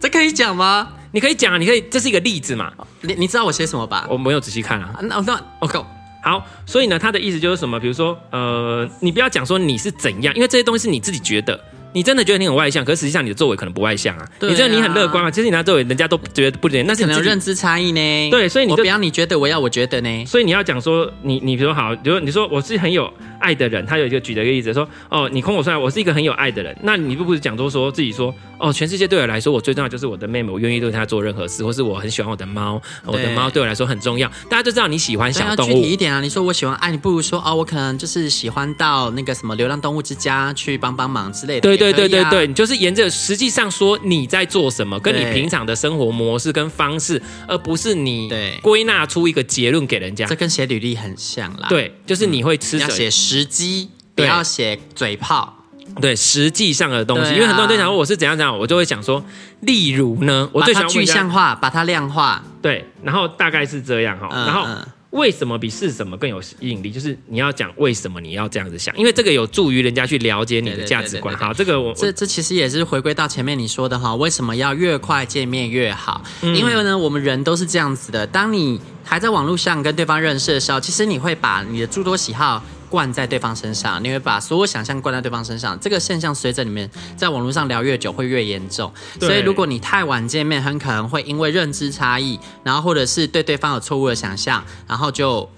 [0.00, 0.88] 这可以讲吗？
[1.12, 2.72] 你可以讲，你可以，这是一个例子嘛？
[3.02, 4.06] 你你知道我写什么吧？
[4.10, 4.98] 我没有仔细看啊。
[5.02, 5.86] 那那我靠，
[6.22, 7.78] 好，所以呢，他的意思就是什么？
[7.78, 11.58] 比如说，呃，你不要讲说你是怎样，因为这些东西是你自己觉得。
[11.94, 14.28] 你真的觉得你很外向，可是实际上你的作为可能不外向啊。
[14.38, 18.30] 对啊，你觉得你很乐观啊，其实你拿作为人家都觉得不对，那是你可能有认知差异呢。
[18.30, 20.26] 对，所以你不要你觉得，我要我觉得呢。
[20.26, 23.08] 所以你要讲说，你你比如说好，比如你说我是很有
[23.40, 34.28] 爱的人，他有一个举了一个例子说，哦，你空口出来，我是一个很有爱的人，那你不不是讲说说自己说，哦，全世界对我来说，我最重要就是我的妹妹，我愿意对她做任何事，或是我很喜欢我的猫，我的猫对我来说很重要。
[34.50, 41.60] 大家就知道你喜欢小动物，具体一点啊，你说我喜欢爱，你不如说哦，我可能就是喜欢到那个什么流浪动物之家去帮帮忙之类的。
[41.60, 48.30] 对对对对对，你就是沿着实际上说你在做什么，跟你平常的生活模式跟方式，而不是你
[48.62, 50.26] 归纳出一个结论给人家。
[50.26, 51.68] 这跟写履历很像啦。
[51.68, 52.78] 对，就是你会吃。
[52.78, 55.64] 要写时机，不要写嘴炮。
[56.00, 59.24] 对，实际上的东西，因为很多人都想说我是怎样怎样，我就会想说，
[59.60, 62.42] 例如呢，我最想具象化，把它量化。
[62.60, 64.66] 对，然后大概是这样哈，然后。
[65.14, 66.90] 为什么比是什么更有吸引力？
[66.90, 71.36] 就是你要讲为什么你要这样子想，因为这个有助于人家去了解你的价值观。
[71.36, 76.20] 好，这个我这这其实也是回归到前面你说的哈，为什么要越快见面越好？
[76.42, 78.26] 嗯、因为呢，我们人都是这样子的。
[78.26, 85.78] 当你还在网络上跟对方认识的时候，其实你会把你的诸多喜好灌在对方身上，你会把所有想象灌在对方身上。
[85.80, 88.92] 这个现象随着你们在网络上聊越久，会越严重。
[89.20, 95.48] 所以，如果你太晚见面，很可能会因为认知差异，然后或者是对对方有错误的想象，然后就。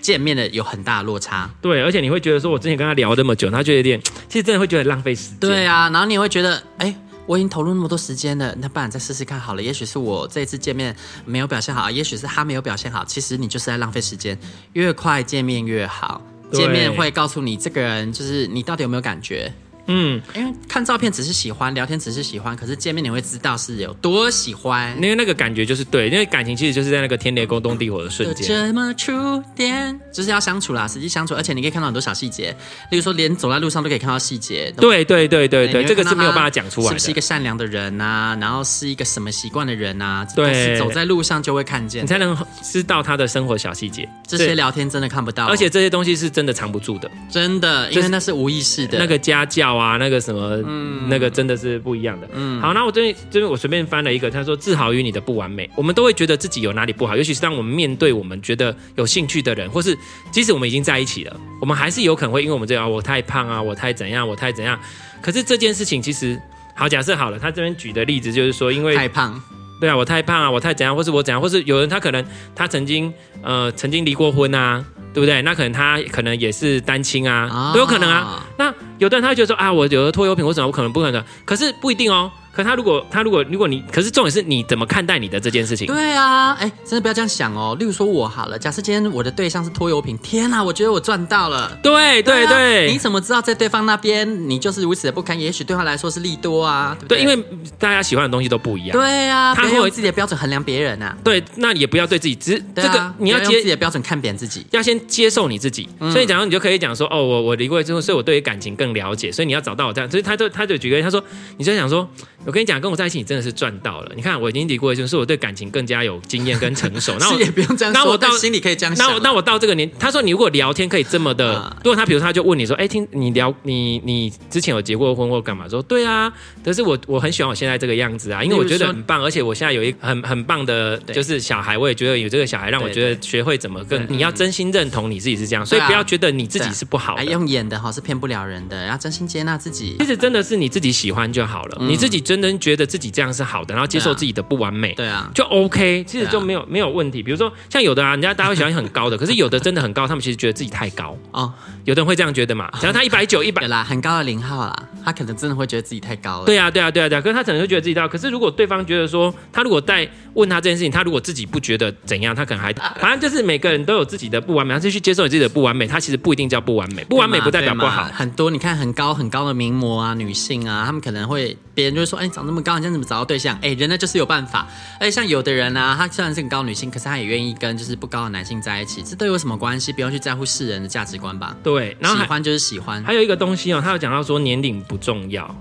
[0.00, 5.38] 见面的有很大的落差，对，而且你会觉得说，我之前跟他聊这么久，他就有点，其实真的会觉得浪费时间。
[5.40, 6.94] 对啊，然后你也会觉得，哎，
[7.24, 9.62] 我已经投入那么多时间了，那不然再试试看好了。
[9.62, 10.94] 也许是我这一次见面
[11.24, 14.38] 没有表现好，也许是他没有表现好，其实你就是在浪费时间。
[14.74, 16.20] 越快见面越好，
[16.52, 19.52] 见面会告诉你这个人就是你到底有没有感觉。
[19.86, 29.12] 嗯，因为看照片只是喜欢，聊天只是喜欢，可是见面你会知道是有多喜欢，因为那个感觉就是对，因为感情其实就是在那个天雷勾动地火的瞬间，这么触
[29.54, 32.56] 电，就是要相处啦，实际相处，而且你可以看到很多小细节，
[32.90, 38.36] 例如说连走在路上都可以看到细节，对对对对对，这个是没有办法讲出来的，是不是一个善良的人啊？
[38.40, 40.26] 然后是一个什么习惯的人啊？
[40.34, 50.60] 对，走在路上就会看见，你才能知道他的生活小细节，这些聊天真的看不到，而且这些东西是真的藏不住的，真的，因为那是无意识的，那个家教啊，那个什么。
[50.66, 52.28] 嗯，那个真的是不一样的。
[52.32, 55.68] 嗯，好，那我这边这边我随便翻了一个，他说自豪于你的不完美。
[55.76, 59.96] 我们都会觉得自己有哪里不好，尤其是当我们面对我们觉得有兴趣的人，或是
[60.30, 64.78] 即使我们已经在一起了，我们还是有可能会因为我们这样，我太胖啊，我太怎样，我太怎样。
[65.20, 66.40] 可是这件事情其实
[66.74, 69.40] 好，假设好了，他这边举的例子就是说，因为太胖，
[69.80, 74.84] 对啊，我太胖啊，我太怎样，或是我怎样，或是有人他可能他曾经呃曾经离过婚啊。
[75.14, 75.40] 对不对？
[75.42, 78.44] 那可能他可能也是单亲啊，都有可能啊。
[78.58, 81.24] 那有的人他会觉得说啊，我有的拖油瓶，我怎么我可能不可能？
[81.46, 82.30] 可是不一定哦。
[82.54, 85.86] 可他如果他如果如果你，可是重点是你怎么看待你的这件事情？
[85.86, 87.76] 对啊，哎，真的不要这样想哦。
[87.78, 91.76] 例如说我好了，假设今天我的对象是拖油瓶，天哪，我觉得我赚到了。
[91.82, 95.38] 对对对，你怎么知道在对方那边你就是如此的不堪？
[95.38, 96.96] 也许对他来说是利多啊。
[97.08, 97.36] 对，因为
[97.78, 98.96] 大家喜欢的东西都不一样。
[98.96, 101.16] 对啊，他会有自己的标准衡量别人啊。
[101.24, 105.88] 对，那你也不要对自己只这个你要接自己的标准看扁自己，要先接受你自己。
[106.12, 109.32] 所以，假如你就可以讲说，哦，我我离过之后，所以我对于感情更了解。
[109.32, 111.22] 所以你要找到我这样，所以他就他就举个例，他说，
[111.56, 112.08] 你就想说，
[112.46, 113.14] 我跟你讲，跟我在一起。
[113.14, 114.12] 你真的是赚到了！
[114.16, 117.14] 你看，我已经离过，一次是我对感情更加有经验跟成熟。
[117.20, 119.06] 那我也不用这样说，那我到心里可以这样想。
[119.06, 125.68] 那我那我到这个年，他说你如果聊天可以这么的，啊、如果他比如他就问你说，哎，听你聊你你之前有结过婚或干嘛？
[125.68, 126.30] 说对啊，
[126.64, 134.04] 可是我我很喜欢我现在这个样子啊，因为我觉得很棒，而且我现在有一很很棒的，就是小孩，我也觉得有这个小孩让我觉得学会怎么更。
[134.10, 139.96] 你要真心认同你自己是这样，所以不要觉得你自己是不好用演的哈是骗不了人的，要真心接纳自己。
[140.00, 143.84] 其实真的是你自己喜欢就好了，嗯、你自己真的觉得自己这样是好的，然后。
[143.94, 147.22] 接受自己的不完美，对啊，就 OK，其实就没有没有问题。
[147.22, 151.52] 比如说像有的啊，人家大家会喜欢很高的， 可是有的真的很高，他们其实觉得自己太高哦。
[151.84, 152.68] 有的人会这样觉得嘛？
[152.80, 156.46] 假如他一百九一百啦，很高的零号啦，他可能真的会觉得自己太高了。
[156.46, 157.20] 对啊，对啊，对啊，对啊。
[157.20, 158.08] 可是他可能会觉得自己高。
[158.08, 165.86] 可是如果对方觉得说，他如果在问他这件事情，他如果自己不觉得怎样，他可能还 反正就是每个人都有自己的不完美，他就去接受你自己的不完美。
[165.86, 168.04] 他其实不一定叫不完美，不完美不代表不好。
[168.12, 173.58] 很多你看很高很高的名模啊，女性啊，他们可能会别人就会说，哎，长那么高，你这样怎么找到对象？
[173.60, 174.66] 哎，人呢就是有办法。
[175.00, 179.92] 而且像有的人呢、啊，她虽然是个高女性，可是她也愿意跟就是不高的男性在一起，这都有什么关系？
[179.92, 181.56] 不用去在乎世人的价值观吧。
[181.62, 183.02] 对，然后喜欢就是喜欢。
[183.02, 185.54] 还有一个东西哦，他有讲到说年龄不重要，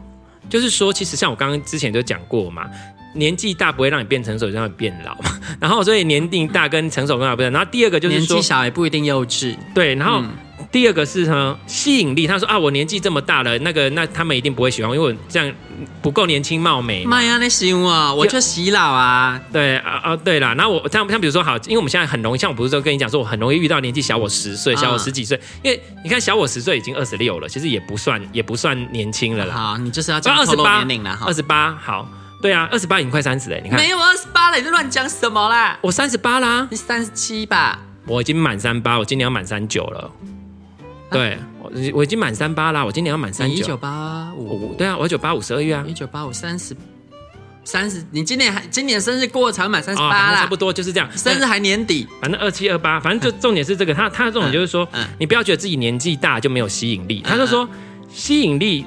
[0.50, 2.70] 就是说其实像我刚刚之前就讲过嘛，
[3.14, 5.32] 年纪大不会让你变成熟，让你变老嘛。
[5.60, 7.52] 然后所以年龄大跟成熟跟老不一样。
[7.52, 9.56] 然后第二个就是说年纪小也不一定幼稚。
[9.74, 10.24] 对，然后。
[10.74, 12.26] 嗯第二个是呢，吸引力。
[12.26, 15.54] 他说啊，我年纪这么大了，那个那他们一定不会喜欢，因为我这样
[16.02, 17.06] 不够年轻貌美。
[17.06, 19.40] 妈呀，那行啊，我就洗脑啊。
[19.52, 20.56] 对啊啊，对啦。
[20.56, 29.56] 然后我像像比如说好，因为我们现在很容易，像我不是说跟你讲说，我很容易遇到年纪小我十岁、小我十几岁，因为你看小我十岁已经二十六了，其实也不算也不算年轻了啦。
[29.56, 31.26] 好，你就是要讲二十八年龄了哈。
[31.28, 32.08] 二十八，好，
[32.42, 33.78] 对啊，二十八已经快三十了，你看。
[33.78, 35.78] 没有二十八了，你在乱讲什么啦？
[35.82, 37.78] 我三十八啦，你三十七吧？
[38.08, 40.12] 我已经满三八，我今年要满三九了。
[41.14, 43.56] 对，我我已经满三八啦，我今年要满三九。
[43.56, 45.86] 一九八五，对啊，我一九八五十二月啊。
[45.88, 46.76] 一九八五三十，
[47.64, 51.10] 三十，你今年还今年生日过了才满三十八啦，差不多就是这样。
[51.18, 53.94] 生日还年底，反正二七二八，反正就重点是这个。
[53.94, 54.88] 他他的重点就是说，
[55.20, 57.22] 你不要觉得自己年纪大就没有吸引力。
[57.26, 57.68] 他就说
[58.12, 58.86] 吸引力。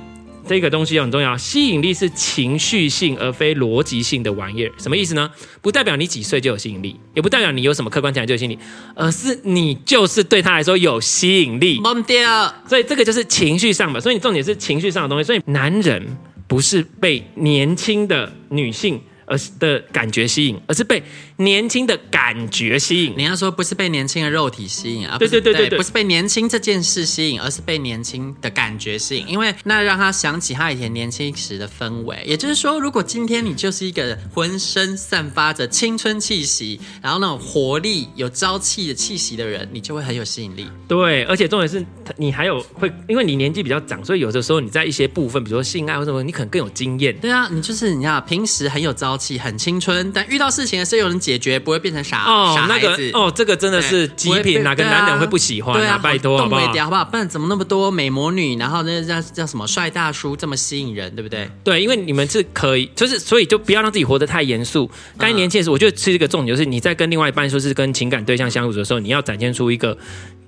[0.49, 4.73] 这个东西很重要，吸引力是情绪性而非逻辑性的玩意儿。
[4.79, 5.31] 什么意思呢？
[5.61, 8.59] 不代表你几岁就有吸引力，也不代表你有什么客观条件就有吸引力，
[8.95, 11.81] 而是你就是对他来说有吸引力。
[11.81, 12.55] 忘掉。
[12.69, 15.25] 所以这个就是情绪上的，所以你重点是情绪上的东西。
[15.25, 21.03] 所以男人不是被年轻的女性而是的感觉吸引，而是被
[21.39, 23.15] 年轻的感觉吸引。
[23.17, 25.19] 你要说不是被年轻的肉体吸引啊？
[25.19, 29.29] 对对对对对，不是被年轻这件事吸引，而是被年轻的感觉吸引。
[29.29, 32.23] 因为那让他想起他以前年轻时的氛围。
[32.27, 40.67] 也就是说，如果今天你就是一个浑身散发着青春气息，然后那种活力、有朝气的气息的人，你就会很有吸引力。
[40.89, 41.85] 对，而且重点是
[42.17, 47.17] 你还有会，因为你年纪比较长，所以有的时候你在一些部分，比如说性爱或什么，你可能更有经验。
[47.19, 52.87] 对啊，你就是你看，平时很有朝气、很青春，但遇到事情的时候有人解决，不会变成傻哦，傻孩子。
[52.87, 55.95] 那个哦，这个真的是极品，哪个男人会不喜欢啊？
[55.95, 56.61] 啊拜托，好不好？
[56.61, 57.05] 好不好？
[57.05, 61.51] 不然怎么那么多美魔女，然后那叫叫什么帅大叔这么吸引人，对不对？
[61.65, 64.89] 对，因为你们是可以，就是所以就不要让自己活得太严肃。
[65.19, 69.99] 该年轻的时候，我觉得是一个重点，就是你在跟另外一半说是跟情感对象相处的时候，你要展现出一个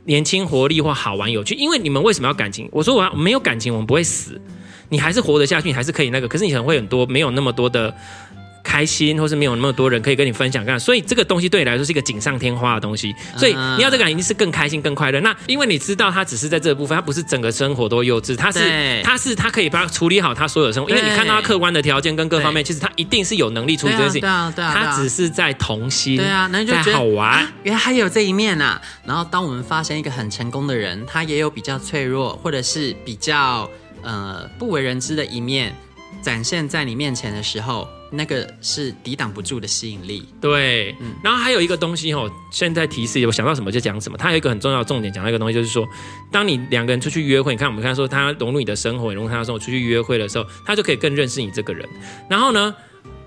[0.05, 1.57] 年轻活力或好玩有趣。
[1.57, 2.69] 因为你们为什么要感情？
[2.71, 4.41] 我说我要没有感情，我们不会死。
[4.91, 7.95] 你还是活得下去，你还是可以那个，可是你可能会很多没有那么多的
[8.69, 10.63] 开心，或是没有那么多人可以跟你分享。
[10.63, 13.15] 干，所以这个东西对你来说是一个锦上添花的东西。
[13.35, 15.19] 所以你要这个感情是更开心、更快乐。
[15.21, 18.61] 那因为你知道他只是在这个部分，他不是整个生活都幼稚，他是
[19.03, 20.91] 他是他可以把他处理好他所有的生活。
[20.91, 24.21] 因为你看到他客观的条件跟各方面，其实他一定是有能力处理这件事情。
[24.21, 26.19] 对啊，对啊，对啊，他只是在童心。
[26.19, 27.47] 对啊，那就觉得好玩。
[27.63, 28.79] 原来还有这一面啊。
[29.07, 33.69] 然后当我们发现一个很成功的人，他也有比较脆弱，或者是比较。
[34.01, 35.75] 呃，不为人知的一面
[36.23, 40.27] 展现在你面前的时候，那个是抵挡不住的吸引力。
[40.41, 44.17] 对，嗯，然后还有一个东西哦，现在提示我想到什么就讲什么。
[44.17, 45.87] 它有一个很重要的重点，讲到一个东西，就是说，
[46.33, 51.89] 当你两个人出去约会，你看我们刚才说他融入你的生活，融入他的生活，出去约会的时候，他就可以更认识你这个人。
[52.29, 52.75] 然后呢，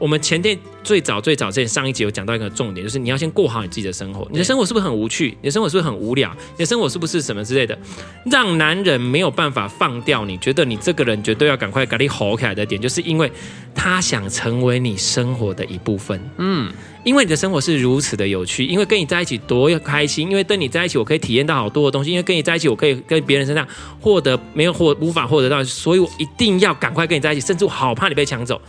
[0.01, 4.27] 我们前天最早最早之前上一集有讲到一个重点，就是你要先过好你自己的生活。
[4.31, 5.37] 你的生活是不是很无趣？
[5.43, 6.35] 你的生活是不是很无聊？
[6.53, 7.77] 你的生活是不是什么之类的？
[8.25, 13.31] 让男人没有办法放掉你，觉得你这个人绝对要赶快赶紧吼起来的点，就是因为
[13.75, 16.19] 他想成为你生活的一部分。
[16.39, 23.67] 嗯，因为你的生活是如此的有趣，因为跟你在一起多开心，因为跟你在一起我可以体验到好多的东西，因为跟你在一起我可以跟别人身上
[23.99, 28.59] 获得没有获无法获得到，所以我一定要赶快跟你在一起，甚至我好怕你被抢走。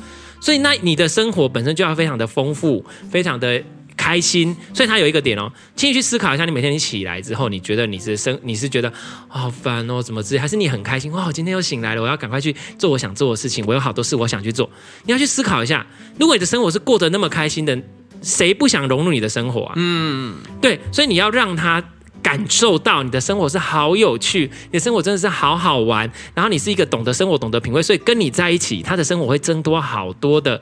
[0.42, 3.62] 所以，那你的生活本身就要非常的丰富，非常的
[3.96, 4.55] 开心。
[4.74, 8.92] 所以，他有一个点哦，请你去思考一下，你每天你起来之后，你觉得你是生，你是觉得
[9.28, 10.37] 好烦哦，怎么治？
[10.37, 11.12] 还是你很开心？
[11.12, 14.68] 哇，我今天又醒来了，我要赶快去做我想做的事情，我有好多事我想去做。
[15.05, 15.87] 你要去思考一下，
[16.18, 17.81] 如果你的生活是过得那么开心的，
[18.20, 19.74] 谁不想融入你的生活啊？
[19.76, 21.83] 嗯，对，所以你要让他。
[22.22, 30.61] 感受到你的生活是好有趣，你的生活真的是好好玩，然后你是一个懂得生活、懂得品味，所以跟你在一起，他的生活会增多好多的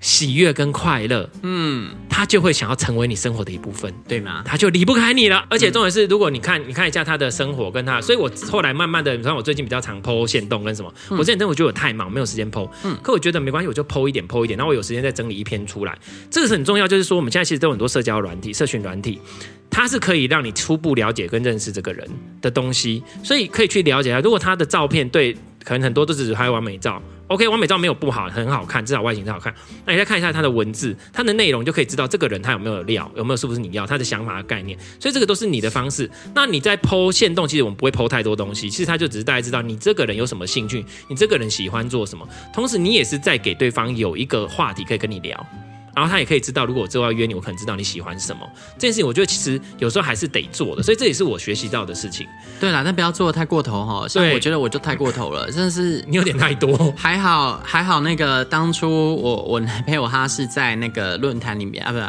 [0.00, 1.28] 喜悦跟快乐。
[1.42, 4.42] 嗯，他就会想要成为你生活的一部分，对吗？
[4.44, 5.44] 他就离不开你了。
[5.48, 12.68] 而且重点是，如果你看，你看一下他的生活跟他，所以我后来慢慢的，你看我最近比较常 po 限动跟什么，我之前真的我觉得我太忙，没有时间 po。
[12.84, 15.98] 嗯，可我觉得没关系，我就 po 一点 po 一点，然后我有时间再整理一篇出来。
[16.30, 19.20] 这个是很重要，就是说我们现在其实都有很多社交软体、社群软体。
[19.68, 22.08] 它是可以让你初步了解跟认识这个人
[22.40, 24.20] 的东西，所以可以去了解他。
[24.20, 29.52] 如果他的照片对，可能很多都只是拍完美照，OK，完美照没有不好，很好看，至少外形是好看。
[29.84, 34.78] 那你再看一下他的文字，他的内容就可以知道这个人他有没有料，有没有是不是你要他的想法的概念。
[35.00, 36.08] 所以这个都是你的方式。
[36.32, 42.24] 那你在剖线动，其实我们不会剖太多东西，其实他就只是大家知道你这个人有什么兴趣，你这个人喜欢做什么，
[42.54, 45.46] 同时你也是在给对方有一个话题可以跟你聊。
[45.96, 48.46] 然后他也可以知道，如果我之后要约你，我可能知道你喜欢什么。
[48.74, 52.26] 这件事情，我觉得其实有时候还是得做的，所以这也是我学习到的事情。
[52.60, 54.06] 对啦，但不要做的太过头哈。
[54.06, 56.92] 所以我觉得我就太过头了， 真的是你有点太多。
[56.94, 62.06] 还好还好，那个当初我 我男朋友他是在那个论坛里面啊，不是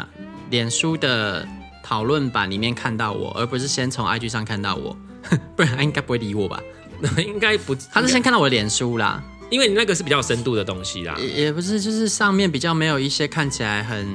[0.50, 1.48] 脸书的
[1.82, 4.94] 讨论版里面看到我，而不是先从 IG 上看到我，
[5.56, 6.60] 不然他应该不会理我吧？
[7.16, 9.22] 应该不，他是先看到我的脸书啦。
[9.50, 14.06] 因为你那个是比较深度的东西啦，也也不是，就是上面比较没有一些看起来很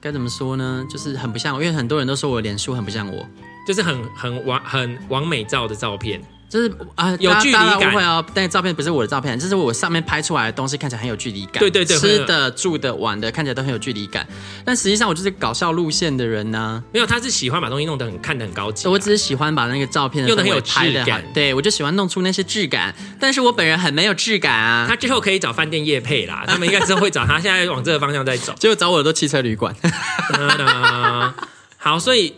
[0.00, 3.26] 该怎么说呢，就是很不像我，因为很多人都说我脸书很不像我，
[3.66, 6.20] 就是很很完很完美照的照片。
[6.50, 7.94] 就是啊，有距离感。
[8.04, 11.60] 哦，但照片不是我的照片，这是我上面拍出来的东西，看起来很有距离感。
[11.60, 14.26] 对对对，吃的、住的、玩的，看起来都很有距离感。
[14.64, 16.82] 但实际上，我就是搞笑路线的人呢、啊。
[16.92, 18.88] 没有，他是喜欢把东西弄得很看得很高级。
[18.88, 21.22] 我只是喜欢把那个照片用的很有质感。
[21.32, 22.92] 对，我就喜欢弄出那些质感。
[23.20, 24.86] 但是我本人很没有质感啊。
[24.88, 27.38] 他之后可以找饭店业配啦，他们应该之后会找他。
[27.38, 29.72] 现在往这个方向在走， 结果找我的都汽车旅馆。
[31.78, 32.34] 好，所以。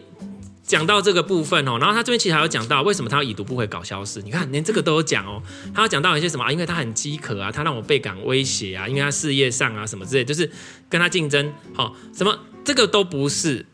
[0.62, 5.42] 讲到这个部分哦，然后他这边其实还有讲到为什么他要已读不回搞消失，你看连这个都有讲哦。
[5.74, 6.52] 他要讲到一些什么啊？
[6.52, 10.48] 因为他很饥渴啊，他让我倍感威胁啊，因为他事业上啊什么之类，就是
[10.88, 11.52] 跟他竞争。
[11.74, 13.66] 好，什么这个都不是，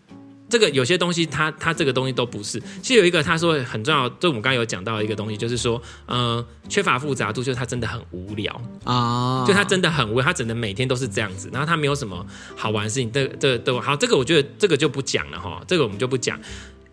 [0.49, 2.59] 这个有些东西他，他他这个东西都不是。
[2.83, 12.27] 其实有一个他说很重要，就我们刚刚有讲到的一个东西，就是说，呃，缺乏复杂度，就是他真的很无聊啊，就他真的很无聊，他只能每天都是这样子，然后他没有什么
[12.57, 13.13] 好玩的事情。
[13.13, 16.41] 这这都好，这个我觉得这个就不讲了哈，这个我们就不讲。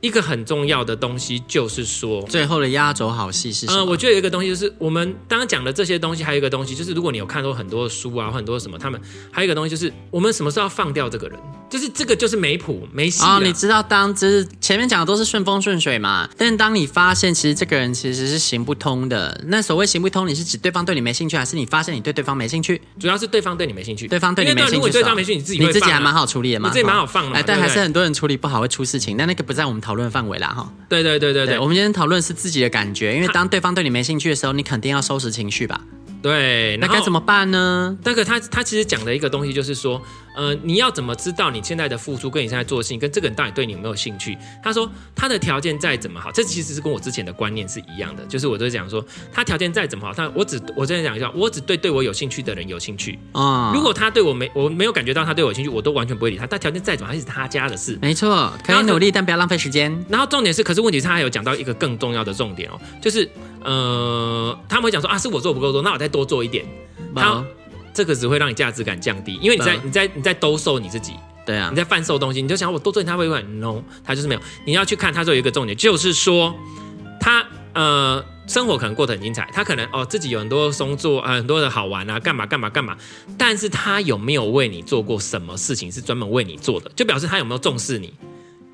[0.06, 3.80] 一个很重要的东西就是说，最后的压轴好戏是什么？
[3.80, 9.01] 呃，我觉得有一个东西就是，我们刚刚讲的这些东西，还有一个东西就是，如果你有看过很多书啊，很多什么，他们
[9.32, 11.39] 还有一个东西就是，我们什么时候要放掉这个人？
[11.68, 13.39] 就是这个就是没谱没戏啊、哦！
[13.41, 22.80] 你知道，当就是前面讲的都是顺风顺水嘛，但当你发现其实这个人其实是行不通的，那所谓行不通，你是指对方对你没兴趣，还是你发现你对对方没兴趣？
[22.99, 24.76] 主要是对方对你没兴趣，对方对你没兴趣。
[24.76, 27.36] 如果对方没兴趣，你自己、啊、你自己还蛮好处理的嘛，你自己蛮好放的。
[27.36, 30.72] 哎，但还是很多人处理不好会出事情，但那个不在我们讨论范围啦哈。
[30.88, 35.82] 对对对对对，对，我们今天讨论是自己的感觉，因为当对方对你没兴趣的时候，你肯定要收拾情绪吧。
[36.22, 37.97] 对，那该怎么办呢？
[38.03, 40.01] 那个他他其实讲的一个东西就是说，
[40.36, 44.38] 呃，你要怎么知道你现在的付出跟你现在做的事情跟这个人到底对你有没有兴趣？
[44.63, 53.72] 他说他的条件再怎么好，这其实是跟我之前的观念是一样的，就是我都讲说他条件再怎么好，他我只我真的讲一下，我只对对我有兴趣的人有兴趣啊。
[53.74, 56.47] 如果他对我没我没有感觉到他对我有兴趣，我都完全不会理他。
[56.47, 57.97] 但条件再怎么好，还是他家的事。
[58.01, 60.03] 没错，可以努力，但不要浪费时间。
[60.09, 63.30] 然后重点是，可是问题是他还有讲到一个更重要的重点哦，就是
[63.66, 66.63] 呃，他们会讲说啊，是我做不够多，那我再多做一点。
[67.16, 67.43] 他
[67.93, 71.13] 这个只会让你价值感降低，因为你在你在你在兜售你自己，
[71.45, 74.41] 对啊，你在贩售东西，你就想我多做点他会不会？No，他就是没有。
[74.66, 76.53] 你要去看他说有一个重点，就是说
[77.20, 82.97] 他呃生活可能过得很精彩，他可能哦自己有很多工作啊，很多的好玩啊，干嘛干嘛干嘛，
[83.38, 86.91] 但是他有没有为你做过什么事情是专门为你做的？
[86.95, 88.13] 就表示他有没有重视你。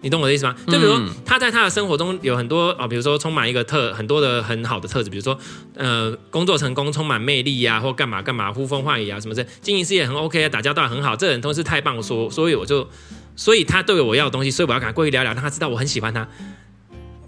[0.02, 0.56] 你懂我的意思吗？
[0.68, 5.38] 就比如说他在他的生活中有很多啊，比如说充满一个特很多的很好的特质，比如说
[5.76, 12.88] 呃工作成功，充满魅力呀、啊，或干嘛干嘛呼风唤雨啊什么的，经营事业很 OK 啊，打交道很好，这个人都是太棒，说所以我就
[13.36, 16.28] 所以他对我要的东西，所以我要赶快过去聊聊，让他知道我很喜欢他。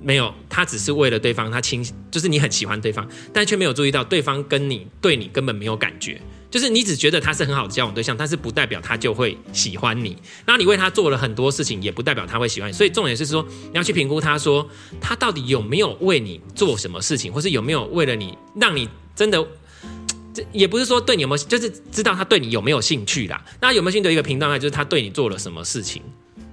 [0.01, 6.19] 没有，他只是为了对方，他亲就是你很喜欢对方，但却没有注意到对方跟你对你根本没有感觉。
[6.53, 10.15] 就是你只觉得他是很好的交往对象，但是不代表他就会喜欢你。
[10.45, 12.73] 那你为他做了很多事情，也不代表他会喜欢你。
[12.73, 14.69] 所以重点是说，你要去评估他说
[15.01, 19.43] 他到底有没有为你做什么事情，或是有没有为了你让你真的，
[20.31, 23.43] 这也不是说对你有没有，就是知道他对你有没有兴趣啦。
[23.59, 24.59] 那有没有兴趣的一个评断呢？
[24.59, 26.03] 就是他对你做了什么事情。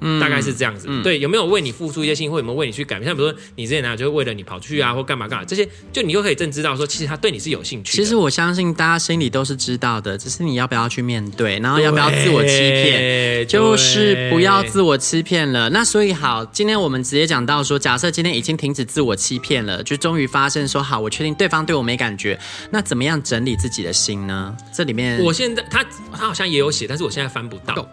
[0.01, 3.07] 嗯，大概是这样子，嗯、对，有没有为你付出一些心，或有没有为你去改变？
[3.07, 7.97] 像比如说你之前男友就会为了你跑去啊，或干嘛干嘛，这些就你又可以正知道说，其实他对你是有兴趣。
[7.97, 15.69] 其实我相信大家心里都是知道的，只是你要不要去面对，然后要不要自我欺骗，就是不要自我欺骗了。
[15.71, 22.39] 那所以好，今天我们直接讲到说，假设今天已经停止自我欺骗了，就终于发现说，好，我确定对方对我没感觉，
[22.71, 24.57] 那怎么样整理自己的心呢？
[24.73, 27.87] 这里面，我现在他他好像也有写，但是我现在翻不到。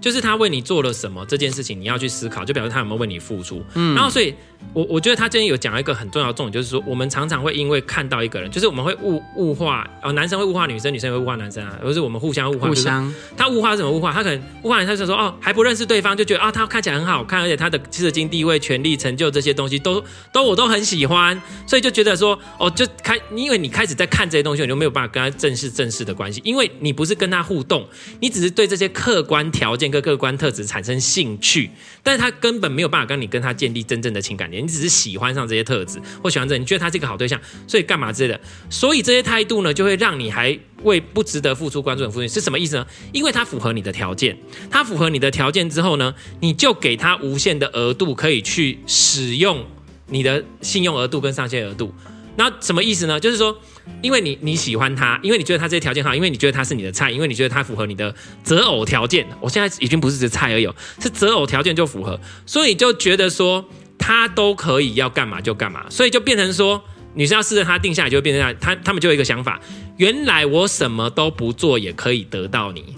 [0.00, 3.64] 就是他为你做了什么这件事情，你要去思考，就表示他有没有为你付出。
[3.74, 4.32] 嗯，然后所以，
[4.72, 12.68] 我我觉得他今天有讲一个很重要的重点，就是说，我们常常会因为看到一个人，就是我们会物物化，哦，男生会物化女生，女生也会物化男生啊，而是我们互相物化。
[12.68, 14.12] 互相，他物化是怎么物化？
[14.12, 20.00] 他可能物化人，他就说，哦，还不认识对方，就觉得啊，他看起来很好看，而且他的社经地位、权力、成就这些东西都
[20.32, 27.84] 都我都很喜欢，所以就觉得说，哦，就开，因为你开始在看这些东西，你就没有办法跟他正式正式的关系，因为你不是跟他互动，
[28.20, 29.87] 你只是对这些客观条件。
[29.90, 31.70] 个客观特质产生兴趣，
[32.02, 42.86] 但是他根本没有办法跟你跟他建立真正的情感连，你只是喜欢上这些特质或喜欢这，你觉得他是一个好对象，所以干嘛之类的，所以这些态度呢，就会让你还为不值得付出关注的付出，是什么意思呢？
[43.12, 44.36] 因为他符合你的条件，
[44.70, 49.64] 他符合你的条件之后呢，你就给他无限的额度可以去使用
[50.06, 51.92] 你的信用额度跟上限额度。
[52.36, 53.18] 那什么意思呢？
[53.18, 53.58] 就是说，
[54.00, 58.14] 因为你你喜欢他，因为你觉得他这些条件好，因为你觉得他是你的菜，因为你觉得他符合你的
[58.44, 59.26] 择偶条件。
[59.40, 60.68] 我现在已经不是指菜而已，
[61.00, 63.64] 是择偶条件就符合，所以就觉得说
[63.98, 66.80] 他都可以要干嘛就干嘛，所以就变成说
[67.14, 69.60] 女生要试着他定下来，就会变成他他们就有一个想法：
[69.96, 72.94] 原来我什么都不做也可以得到你，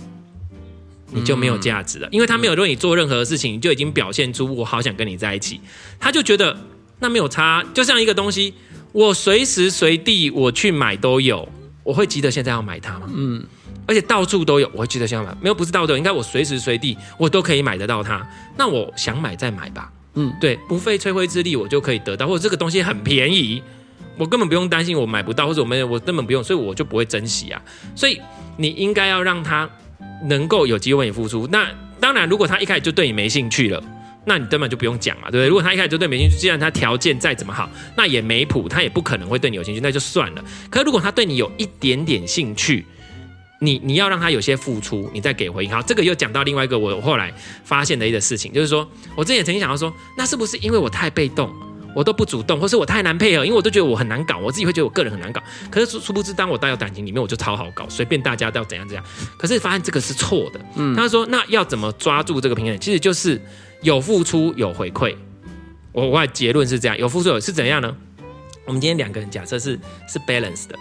[1.12, 5.62] 你就没有价值了，因为他没有为你做任何事情，你就已经表现出我好想跟你在一起，
[5.98, 6.58] 他就觉得
[6.98, 8.52] 那没有差，就像一个东西。
[8.92, 11.48] 我随时随地我去买都有，
[11.84, 13.08] 我会急得现在要买它吗？
[13.14, 13.44] 嗯，
[13.86, 15.36] 而且到处都有，我会急得现在买。
[15.40, 18.26] 没有，不是到处应该我随时随地我都可以买得到它。
[18.56, 19.92] 那我想买再买吧。
[20.14, 23.62] 嗯，对，不费吹灰之力我就可以得到，或者这个东西很便宜，
[24.18, 27.62] 我根本不用担心我买不到，或者我没有，我根本不用，所以我就不会珍惜啊。
[27.94, 28.20] 所以
[28.56, 29.70] 你应该要让他
[30.24, 31.46] 能够有机会为你付出。
[31.46, 31.68] 那
[32.00, 33.80] 当然，如果他一开始就对你没兴趣了。
[34.24, 35.48] 那你根本就不用讲嘛，对不对？
[35.48, 40.44] 如果他一开始就对没兴趣，既然他条件再怎么好，那也没谱，他也不可能会对你有兴趣，那就算了。
[40.70, 42.84] 可是如果他对你有一点点兴趣，
[43.60, 45.70] 你你要让他有些付出，你再给回应。
[45.70, 47.32] 好，这个又讲到另外一个我后来
[47.64, 51.50] 发现的一个事情，就是说我之前曾经想到说，那是不是因为我太被动？
[51.92, 55.42] 我都不主动，或是我太难配合，因为我都觉得我很难搞，我自己会觉得我个人很难搞。
[55.68, 59.04] 可是殊殊不知，当我带到感情里面，我就超好搞，随便大家都要怎样怎样。
[59.36, 60.60] 可是发现这个是错的。
[60.76, 62.78] 嗯，他说那要怎么抓住这个平衡？
[62.78, 63.42] 其实就是
[63.82, 65.14] 有付出有回馈。
[65.92, 67.96] 我我的结论是这样，有付出有是怎样呢？
[68.66, 69.78] 我们今天两个人假设是
[70.08, 70.76] 是 balance 的。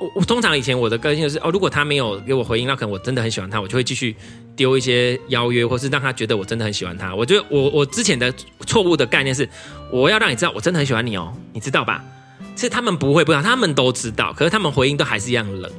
[0.00, 4.16] 我我通常以前我的个性就是哦，如果他没有给我回应，那可能我真的很喜欢他，我就会继续
[4.56, 7.14] 丢一些邀约，或是让他觉得我真的很喜欢他。
[7.14, 8.32] 我觉得我我之前的
[8.66, 9.48] 错误的概念是，
[9.92, 12.02] 我要让你知道我真的很喜欢你哦，你知道吧？
[12.56, 15.70] 其实他们不会不知道，他们都知道，可是他们回应都还是一样冷，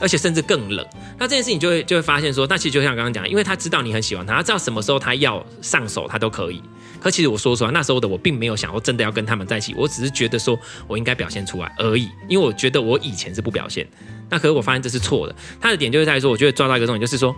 [0.00, 0.86] 而且甚至更冷。
[1.18, 6.62] 那这件事情就会就会发现说，那其实就像刚刚讲，因为他知道你很喜欢他，他知道什么时候他要上手，他都可以。
[7.00, 13.86] 可其实我说实话，那时候的我并没有想过真的要跟他们在一起，我只是觉得说我应该表现出来而已，因为我觉得我以前是不表现。
[14.30, 15.36] 那可是我发现这是错的。
[15.60, 17.34] 他的点就是在于说，我觉得抓到一个重点，就是说，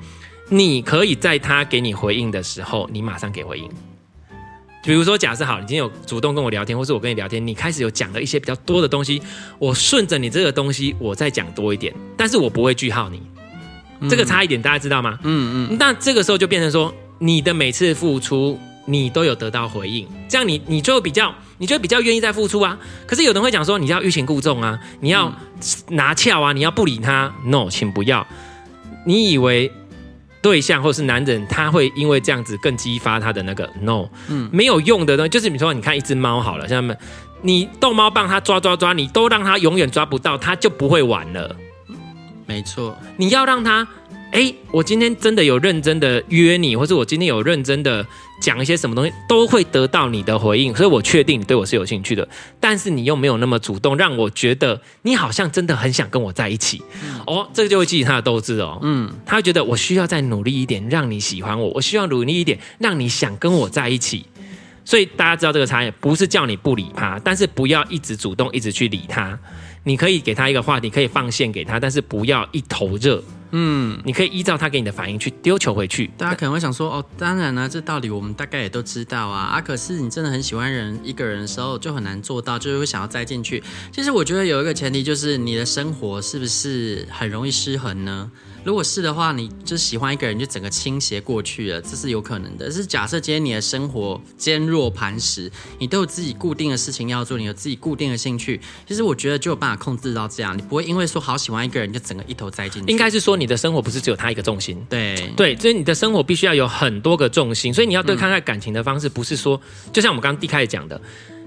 [0.48, 3.68] 你可以在他给你回应的时候，你马上给回应。
[4.82, 9.20] 比如说，假设好，你今天有主动跟我聊天，或是我跟你聊天，你开始有讲了一些比较多的东西，
[9.58, 13.20] 我顺着你这个东西，我再讲多一点，但是我不会句号你。
[14.08, 15.18] 这个差一点，大家知道吗？
[15.22, 15.76] 嗯嗯。
[15.78, 18.58] 那这个时候就变成说，你的每次付出。
[18.88, 22.78] 你都有得到回应，这样你你就比较，你就比较愿意再付出啊。
[23.04, 25.34] 可是有人会讲说，你要欲擒故纵啊，你要
[25.88, 27.34] 拿翘啊，你要不理他。
[27.44, 28.24] No，请不要。
[29.04, 29.72] 你以为
[30.43, 34.09] 对象或是男人他会因为这样子更激发他的那个 No？
[34.28, 36.97] 嗯，没有用的东西，就是比如说，你看一只猫好了，像他们，
[37.43, 41.57] 你逗猫棒，它抓抓抓，你都让它永远抓不到，它就不会玩了。
[42.47, 43.87] 没错，你要让它。
[44.32, 48.05] 哎，我今天真的有认真的约你，或者我今天有认真的
[48.41, 52.26] 讲一些什么东西，都会得到你的回应，所以我确定你对我是有兴趣的。
[52.61, 56.82] 但是你又没有那么主动，让我觉得你好像真的很想跟我在一起。
[57.05, 58.78] 嗯、哦，这个就会激起他的斗志哦。
[58.82, 64.26] 嗯，他会觉得我需要再努力一点，让你喜欢我；我需要努力一点，让你想跟我在一起。
[64.84, 69.37] 所以大家知道这个差异，不是叫你不理他，但是不要一直主动，一直去理他。
[69.82, 73.22] 你可以给他一个话题，可以放线给他，但是不要一头热。
[73.59, 76.11] 嗯，你可以依照他给你的反应去丢球回去。
[76.18, 79.44] 大家可能会想说，哦，当然了，这道理我们大概也都知道啊。
[79.44, 83.64] 啊，可是你真的很喜欢人一个人的时候，就很难做到，就是会想要栽进去。
[83.90, 88.30] 其实我觉得有一个前提，就是你的生活是不是很容易失衡呢？
[88.66, 92.68] 如果是的话，你就喜欢一个人，就整个倾斜过去了，这是有可能的。
[92.68, 95.48] 是假设今天你的生活坚若磐石，
[95.78, 102.90] 你都有自己固定的事情要做，你有自己固定的兴趣，其实我觉得就有办法控制到这样，你不会因为说好喜欢一个人就整个一头栽进去。
[102.90, 111.00] 应该是说你的生活不是只有他一个重心，对对，所以你的生活必须要有很多个重心，所以你要对看待感情的方式，不是说、嗯、就像我们刚刚一开始讲的，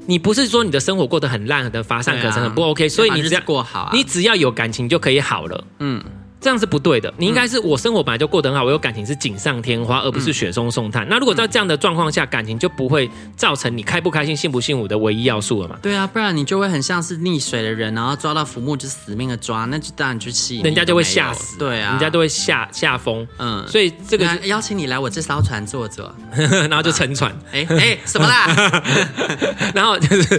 [0.05, 6.01] 你不是说你的生活过得很烂、很乏善可陈、很不 OK，所以你只要过好、啊，你只要有感情就可以好了，嗯。
[6.41, 11.05] 这样是不对的，你应该是我生活本来就过得很好，我有感情是锦上添花，而不是雪中送炭。
[11.09, 15.77] 那如果在这样的状况下，感情就不会造成你开不开心、幸不幸福的唯一要素了嘛？
[15.81, 21.57] 对啊，不然你就会很像是溺水的人，然后抓到浮木就死命的抓，那就当然就气，人家就会吓死。
[21.57, 23.27] 对啊，人家都会吓吓疯。
[23.37, 27.35] 嗯，所以这个邀请你来我这艘船坐坐， 然后就沉船。
[27.51, 28.81] 哎哎，什么啦？
[29.75, 30.37] 然后就是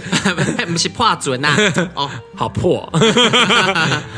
[0.65, 1.55] 不是破准呐？
[1.93, 2.91] 哦，好破。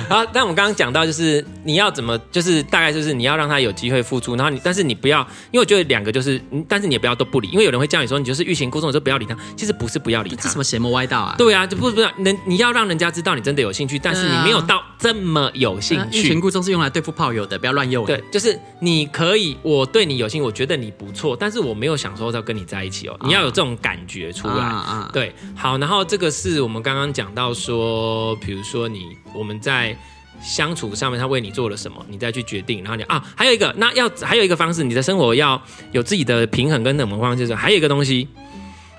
[0.08, 1.73] 好，但我们刚刚讲到就是你。
[1.74, 2.16] 你要怎么？
[2.32, 9.36] 就是大概就是你要让他有机会付出，然后你，但是你不要，因为我觉得两个就是，但是你也不要都不理，因为有人会叫你说你就是欲擒故纵，就不要理他。
[9.58, 11.34] 其实不是不要理他，这什么邪魔歪道啊？
[11.36, 16.20] 对啊，就不不要人，你要让人家知道你真的有兴趣，但是你没有到这么有兴趣。
[16.20, 18.06] 欲擒故纵是用来对付炮友的，不要乱用。
[18.06, 23.18] 对，就是你可以，我对你有兴趣，我觉得你不错，但是我没有想说要跟你在一起哦。
[23.24, 24.54] 你要有这种感觉出来。
[24.54, 29.98] 啊，对，好，然后这个是我们刚刚讲到说，比如说你我们在。
[30.42, 32.80] 相处上面，他为你做了什么，你再去决定。
[32.84, 35.62] 然后你啊，还有一个，那要还有一个方式，你的生活要
[35.92, 37.40] 有自己的平衡跟什么方式？
[37.40, 38.28] 就是还有一个东西，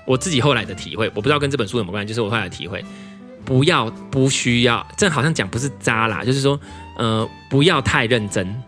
[0.05, 2.83] 我自己后来的体会，我不知道跟这本书有没有关系，就是我后来的体会，
[3.43, 6.59] 不要不需要，这好像讲不是渣啦，就是说，
[6.97, 8.63] 呃，不要太认真。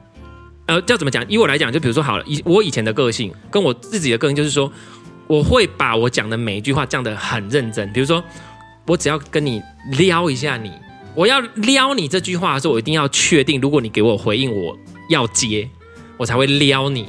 [0.68, 1.24] 呃，要怎么讲？
[1.30, 4.70] 以我来讲，就比如说好了，以我以前的个性，跟我自己的个性，就是说，
[5.26, 7.92] 我会把我讲的每一句话讲的很认真。
[7.94, 8.22] 比如说，
[8.86, 9.62] 我只要跟你
[9.94, 10.72] 撩一下你。
[11.18, 14.78] 我要撩你这句话的时候，我一定要确定，如果你给我回应，我
[15.10, 15.68] 要接，
[16.16, 17.08] 我才会撩你。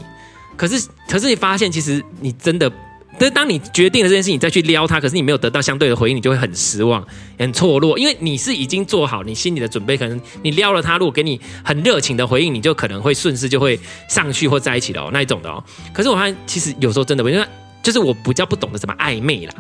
[0.57, 2.73] 可是，可是你发现，其实你真的，
[3.19, 7.07] 但当你决定了这件事，你再去撩他，可是你没有得到相对的回应，你就会很失望、
[7.39, 13.79] 很错落，因为你是已经做好你心里的准备，可能你撩了他，如果给你很热情的回应，你就可能会顺势就会
[14.09, 15.63] 上去或在一起了哦，那一种的哦。
[15.93, 17.47] 可是我发现，其实有时候真的，因为
[17.83, 19.55] 就是我比较不懂得怎么暧昧啦。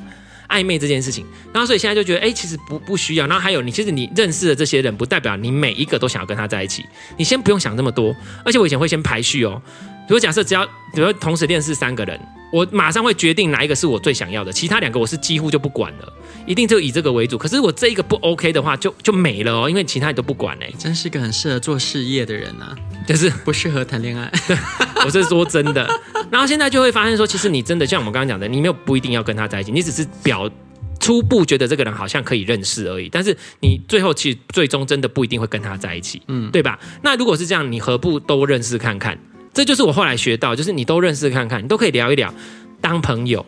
[0.48, 1.24] 暧昧这件事情。
[1.52, 3.26] 然后所以现在就觉得，哎，其实不不需要。
[3.26, 6.84] 然后还有你，其实你认识的这些人，不代表你每一个都想要跟他在一起。
[7.16, 8.14] 你先不用想这么多。
[8.44, 9.60] 而且我以前会先排序哦。
[10.08, 12.18] 如果假设只要比如说同时认识三个人，
[12.50, 16.12] 我马上会决定哪一个是我最想要的，其他两个我是几乎就不管了，
[16.46, 17.36] 一定就以这个为主。
[17.36, 22.74] 可是我这一个不 OK 的话，就就没了哦，因为其他你都不管哎，真是一个很适合做事业的人啊，
[23.06, 24.32] 就是不适合谈恋爱。
[25.04, 25.86] 我是说真的。
[26.30, 30.50] 然后现在就会发现说，其实你真的像我们刚刚讲的，你没有不一定要跟他在一起，你只是表
[30.98, 33.10] 初步觉得这个人好像可以认识而已。
[33.10, 36.78] 但是你最后其实最终真的不一定会跟他在一起，嗯，对吧？
[37.02, 39.18] 那如果是这样，你何不都认识看看？
[39.58, 42.32] 这就是我后来学到，就是你都认识看看，你都可以聊一聊，
[42.80, 43.44] 当朋友，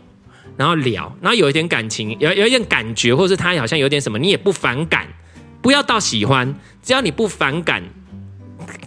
[0.57, 5.07] 然后聊，然后有一点感情，有有一点感觉，或者是他好像有点什么，你也不反感，
[5.63, 6.53] 不要到喜欢，
[6.83, 7.81] 只要你不反感，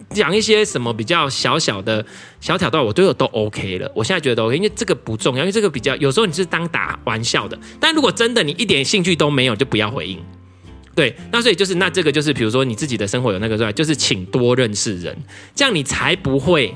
[0.09, 2.05] 讲一些什么比较小小的
[2.41, 3.89] 小挑逗，我都有都 OK 了。
[3.95, 10.19] 我现在觉得 OK，因为这个不重要，因为这个比较有时候你是当打玩笑的，但如果真的你一点兴趣都没有，就不要回应。
[10.93, 15.17] 对，那所以就是那这个就是比如说你自己的生活有那个之外，就是请多认识人，
[15.55, 16.75] 这样你才不会。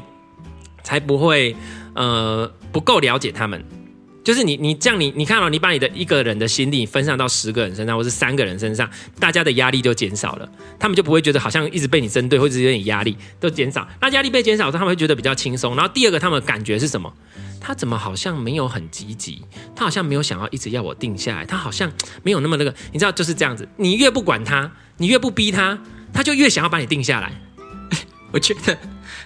[0.88, 1.54] 才不会，
[1.96, 3.62] 呃，不够了解他们。
[4.24, 10.50] 就是你，你这样你，你看到、哦、你把你的一个人的心力分散到十个人身上，或是三个人身上，大家的压力就减少了。
[10.80, 13.86] 他们就不会觉得好像一直被你针对，或者有点压力都减少。
[14.00, 15.76] 那压力被减少，他们会觉得比较轻松。
[15.76, 17.14] 然后第二个，他们感觉是什么？
[17.60, 19.42] 他怎么好像没有很积极？
[19.76, 21.46] 他好像没有想要一直要我定下来。
[21.46, 21.92] 他好像
[22.24, 23.68] 没有那么那个，你知道就是这样子。
[23.78, 25.78] 你越不管他，你越不逼他，
[26.14, 27.32] 他就越想要把你定下来。
[28.34, 28.78] 我觉得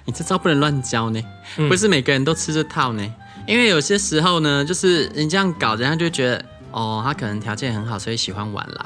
[0.05, 1.21] 你这招不能乱教呢。
[1.69, 3.13] 不是每个人都吃这套呢，
[3.47, 8.85] 因为有些时候呢，就是你这样搞，人家就觉得哦，他可能条件很好，所以喜欢玩啦。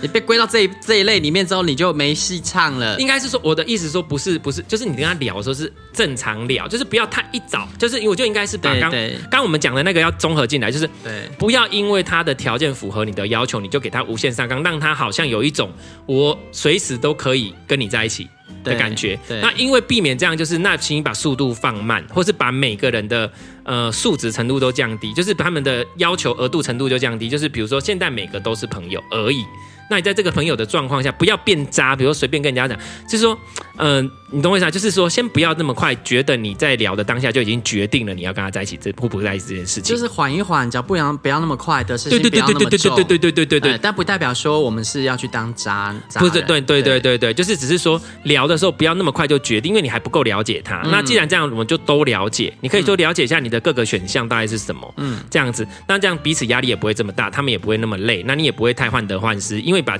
[0.00, 2.98] 你被归到这一这一类里面之后，你就没戏唱了。
[2.98, 8.92] 应该是说，我的意思说不是不是，就是你跟他聊的时候是正常聊，就是不要太一早，就是因为我就应该是把刚
[9.30, 15.72] 刚我们讲的那个要综合进来，就是对，不要因为他的条件符合你的要求，你就给他无限上纲，让他好像有一种
[16.06, 18.28] 我随时都可以跟你在一起
[18.62, 19.18] 的感觉。
[19.42, 23.30] 那因为避免这样，就是那请你把速度放慢，或是把每个人的
[23.64, 29.44] 呃素质程度都降低，就是把他们的要求额度程度就降低，就是比如说现在每个都是朋友而已。
[29.88, 32.78] 那你在这个朋友的状况下，不要变渣，比如说随便跟人家讲，
[33.08, 33.38] 就是说，
[33.76, 34.70] 嗯、呃，你懂我意思啊？
[34.70, 50.82] 就是说，先不要那么快，觉得你在聊的当下就已经决定了你要跟他在一起，这会不在一起这件事情，就是缓一缓，脚步不要不要那么快的事情，对对对对对对对对对对对，但不代表说我们是要去当渣，渣不是对对对对对，就是只是说聊的时候不要那么快就决定，因为你还不够了解他。
[50.84, 59.98] 嗯、那既然这样，我们就都了解，你可以说了解一下你的各个选项大概是什么，嗯，这样子，那这样彼此压力也不会这么大，他们也不会那么累，那你也不会太患得患失，因为把。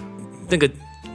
[0.51, 0.71] 那个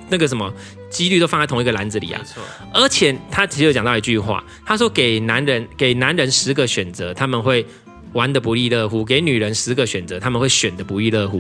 [0.10, 0.54] 那个什么
[0.92, 2.44] 几率都放在同一个篮子里啊，没错。
[2.72, 7.66] 而且他其实有讲到一句话，他说给男人给男人十个选择，他们会
[8.12, 11.40] 玩的不亦乐乎；给女人十个选择，他们会选的不亦乐乎。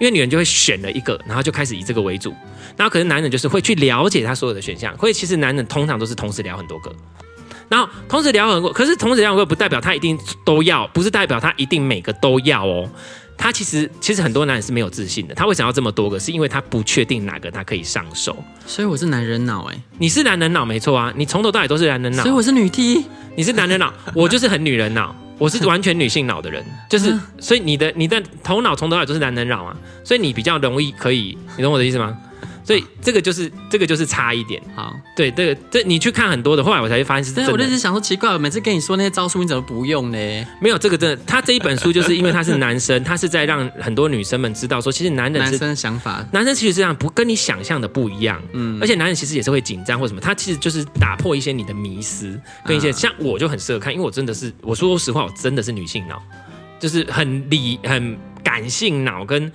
[0.00, 2.34] 因为女人就会选了一个，然后就开始以这个为主。
[2.74, 6.90] 然后可是男人就是会去了解他所有的选项，所以其实男人通常都是同时聊很多个，
[7.68, 12.90] 然后同时聊很多，可是同时聊很多不代表他一定都要，不是代表他一定每个都要哦。
[13.40, 16.20] 他其实其实很多男人是没有自信的，他为什么要这么多个？
[16.20, 18.36] 是因为他不确定哪个他可以上手。
[18.66, 22.22] 所以我是男人脑哎，你是男人脑没错啊，你从头到尾都是男人脑。
[22.22, 29.74] 所以我是女 T，你是男人脑，我就是很女人脑，我是完全女性脑的人， 就是所以你的你的头脑从头到尾都是男人脑啊，
[30.04, 32.14] 所以你比较容易可以，你懂我的意思吗？
[32.62, 37.50] 所以这个就是这个就是差一点，好，对，这个这你去看很多的，后来我才会发现是真的。
[37.50, 40.46] 我就是想说奇怪，我每次跟你说那些招数，你怎么不用呢？
[40.60, 56.22] 没有这个真的，他这一本书就是因为他是男生，他是在让很多女生们知道说，其实男人男生的想法，男生其实这样不跟你想象的不一样，嗯，而且男人其实也是会紧张或什么，他其实就是打破一些你的迷思，跟一些像我就很适合看，因为我真的是我说实话，我真的是女性脑，
[56.78, 59.50] 就是很理很感性脑跟。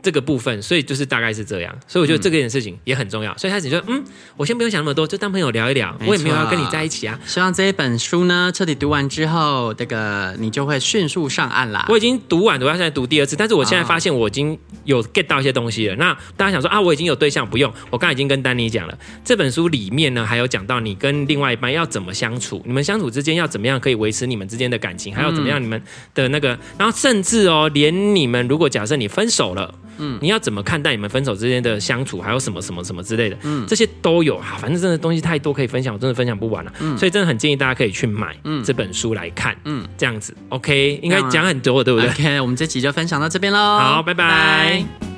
[0.00, 3.32] 这个部分，所以就是大概是这样，所以我觉得这个件事情也很重要。
[3.32, 4.02] 嗯、所以开始就嗯，
[4.36, 5.94] 我先不用想那么多，就当朋友聊一聊。
[6.06, 7.18] 我也没有要跟你在一起啊。
[7.26, 11.86] 希望这一本书呢，彻底读完之后，这个你就会迅速上岸啦。
[11.88, 15.94] 我已经读完，我要现在读第二次，但是我现在发现我已经有 get 到一些东西了。
[15.94, 17.72] 哦、那大家想说啊，我已经有对象，不用。
[17.90, 25.82] 我刚才已经跟丹妮讲了，这本书里面呢，还有讲到你跟另外一半要怎么相处，你们相处之间要怎么样可以维持你们之间的感情，还有怎么样你们
[26.14, 29.74] 的那个，嗯、然后甚至哦，连你们如果假设你分手了。
[29.98, 34.56] 嗯，你要怎么看待你们分手之间的相处，还有什么什么什么之类的，嗯，这些都有啊。
[34.60, 36.72] 反正真的东西太多可以分享，我真的分享不完了。
[36.80, 39.56] 嗯，所以真的很建议大家可以去买这本书来看。
[39.64, 43.58] 嗯，这样子，OK，应该讲很多，对不对？OK，我们这集就分享到这边喽。
[43.58, 45.17] 好，拜拜。